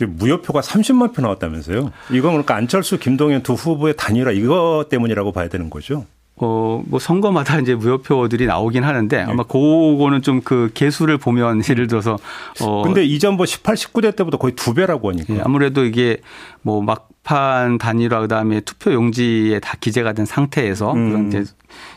무효표가 0.00 0.60
30만 0.60 1.12
표 1.14 1.22
나왔다면서요? 1.22 1.90
이건 2.10 2.30
그러니까 2.32 2.54
안철수, 2.54 2.98
김동연 2.98 3.42
두 3.42 3.54
후보의 3.54 3.94
단일화 3.96 4.30
이거 4.32 4.84
때문이라고 4.88 5.32
봐야 5.32 5.48
되는 5.48 5.70
거죠? 5.70 6.06
어, 6.40 6.82
뭐 6.86 6.98
선거마다 6.98 7.58
이제 7.60 7.74
무효표들이 7.74 8.46
나오긴 8.46 8.84
하는데 8.84 9.16
네. 9.16 9.22
아마 9.22 9.42
그거는 9.42 10.22
좀 10.22 10.40
그 10.44 10.70
개수를 10.72 11.18
보면 11.18 11.62
예를 11.68 11.86
들어서 11.88 12.16
어. 12.62 12.82
근데 12.82 13.04
이전 13.04 13.36
뭐 13.36 13.44
18, 13.44 13.74
19대 13.74 14.16
때보다 14.16 14.38
거의 14.38 14.54
두 14.54 14.72
배라고 14.72 15.10
하니까. 15.10 15.34
예, 15.34 15.40
아무래도 15.44 15.84
이게 15.84 16.18
뭐 16.62 16.80
막, 16.80 17.08
게판 17.28 17.76
단일화 17.76 18.20
그다음에 18.20 18.60
투표 18.60 18.92
용지에 18.92 19.60
다 19.60 19.76
기재가 19.78 20.14
된 20.14 20.24
상태에서 20.24 20.94
음. 20.94 21.08
그런 21.10 21.28
이제 21.28 21.44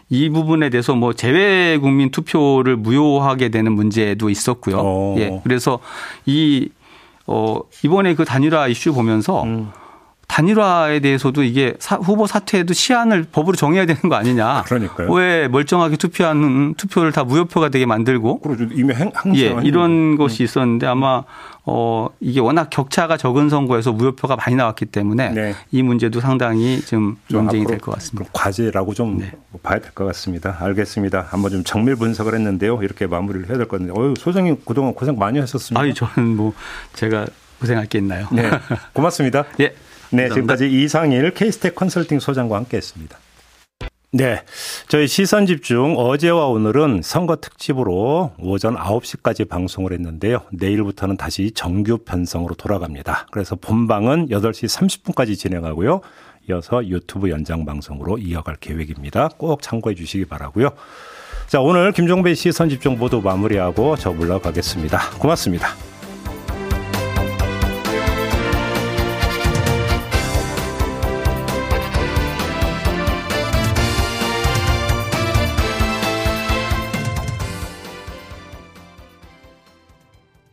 이 0.09 0.29
부분에 0.29 0.69
대해서 0.69 0.93
뭐 0.93 1.13
재외 1.13 1.77
국민 1.77 2.11
투표를 2.11 2.75
무효하게 2.75 3.49
되는 3.49 3.71
문제도 3.71 4.29
있었고요. 4.29 4.75
오. 4.75 4.79
어. 4.79 5.15
예. 5.17 5.39
그래서 5.43 5.79
이 6.25 6.69
어, 7.25 7.61
이번에 7.83 8.13
그 8.15 8.25
단일화 8.25 8.67
이슈 8.67 8.93
보면서 8.93 9.43
음. 9.43 9.71
단일화에 10.31 11.01
대해서도 11.01 11.43
이게 11.43 11.73
사, 11.77 11.97
후보 11.97 12.25
사퇴에도 12.25 12.73
시한을 12.73 13.25
법으로 13.33 13.57
정해야 13.57 13.85
되는 13.85 13.99
거 14.03 14.15
아니냐. 14.15 14.63
그러니까요. 14.65 15.11
왜 15.11 15.49
멀쩡하게 15.49 15.97
투표하는 15.97 16.75
투표를 16.75 17.11
다 17.11 17.25
무효표가 17.25 17.67
되게 17.67 17.85
만들고. 17.85 18.39
그렇죠. 18.39 18.63
이미 18.71 18.93
행, 18.93 19.11
예, 19.35 19.53
이런 19.63 20.15
것이 20.15 20.43
있었는데 20.43 20.87
아마 20.87 21.23
어 21.65 22.07
이게 22.21 22.39
워낙 22.39 22.69
격차가 22.69 23.17
적은 23.17 23.49
선거에서 23.49 23.91
무효표가 23.91 24.37
많이 24.37 24.55
나왔기 24.55 24.85
때문에 24.85 25.29
네. 25.31 25.53
이 25.71 25.83
문제도 25.83 26.21
상당히 26.21 26.79
좀 26.79 27.17
논쟁이 27.29 27.65
될 27.65 27.77
것 27.79 27.91
같습니다. 27.95 28.29
과제라고 28.31 28.93
좀 28.93 29.17
네. 29.17 29.33
봐야 29.61 29.79
될 29.79 29.91
것 29.91 30.05
같습니다. 30.05 30.55
알겠습니다. 30.61 31.25
한번 31.29 31.51
좀 31.51 31.63
정밀 31.65 31.97
분석을 31.97 32.33
했는데요. 32.35 32.81
이렇게 32.83 33.05
마무리를 33.05 33.49
해야 33.49 33.57
될 33.57 33.67
것 33.67 33.81
같은데. 33.81 33.99
어유 33.99 34.13
소장님 34.17 34.61
그동안 34.65 34.93
고생 34.93 35.17
많이 35.19 35.39
하셨습니다. 35.39 35.81
아니 35.81 35.93
저는 35.93 36.37
뭐 36.37 36.53
제가 36.93 37.27
고생할 37.59 37.87
게 37.87 37.97
있나요? 37.97 38.27
네. 38.31 38.49
고맙습니다. 38.93 39.43
예. 39.59 39.73
네, 40.11 40.29
지금까지 40.29 40.69
이상일 40.69 41.33
케이스텍 41.33 41.75
컨설팅 41.75 42.19
소장과 42.19 42.55
함께했습니다. 42.57 43.17
네. 44.13 44.43
저희 44.89 45.07
시선 45.07 45.45
집중 45.45 45.95
어제와 45.97 46.47
오늘은 46.47 47.01
선거 47.01 47.37
특집으로 47.37 48.33
오전 48.39 48.75
9시까지 48.75 49.47
방송을 49.47 49.93
했는데요. 49.93 50.41
내일부터는 50.51 51.15
다시 51.15 51.51
정규 51.51 51.99
편성으로 51.99 52.55
돌아갑니다. 52.55 53.27
그래서 53.31 53.55
본방은 53.55 54.27
8시 54.27 54.67
30분까지 54.67 55.37
진행하고요. 55.37 56.01
이어서 56.49 56.85
유튜브 56.85 57.29
연장 57.29 57.63
방송으로 57.63 58.17
이어갈 58.17 58.57
계획입니다. 58.57 59.29
꼭 59.37 59.61
참고해 59.61 59.95
주시기 59.95 60.25
바라고요. 60.25 60.71
자, 61.47 61.61
오늘 61.61 61.93
김종배 61.93 62.33
시선 62.33 62.67
집중 62.67 62.97
모두 62.97 63.21
마무리하고 63.21 63.95
저 63.95 64.11
물러가겠습니다. 64.11 65.11
고맙습니다. 65.19 65.90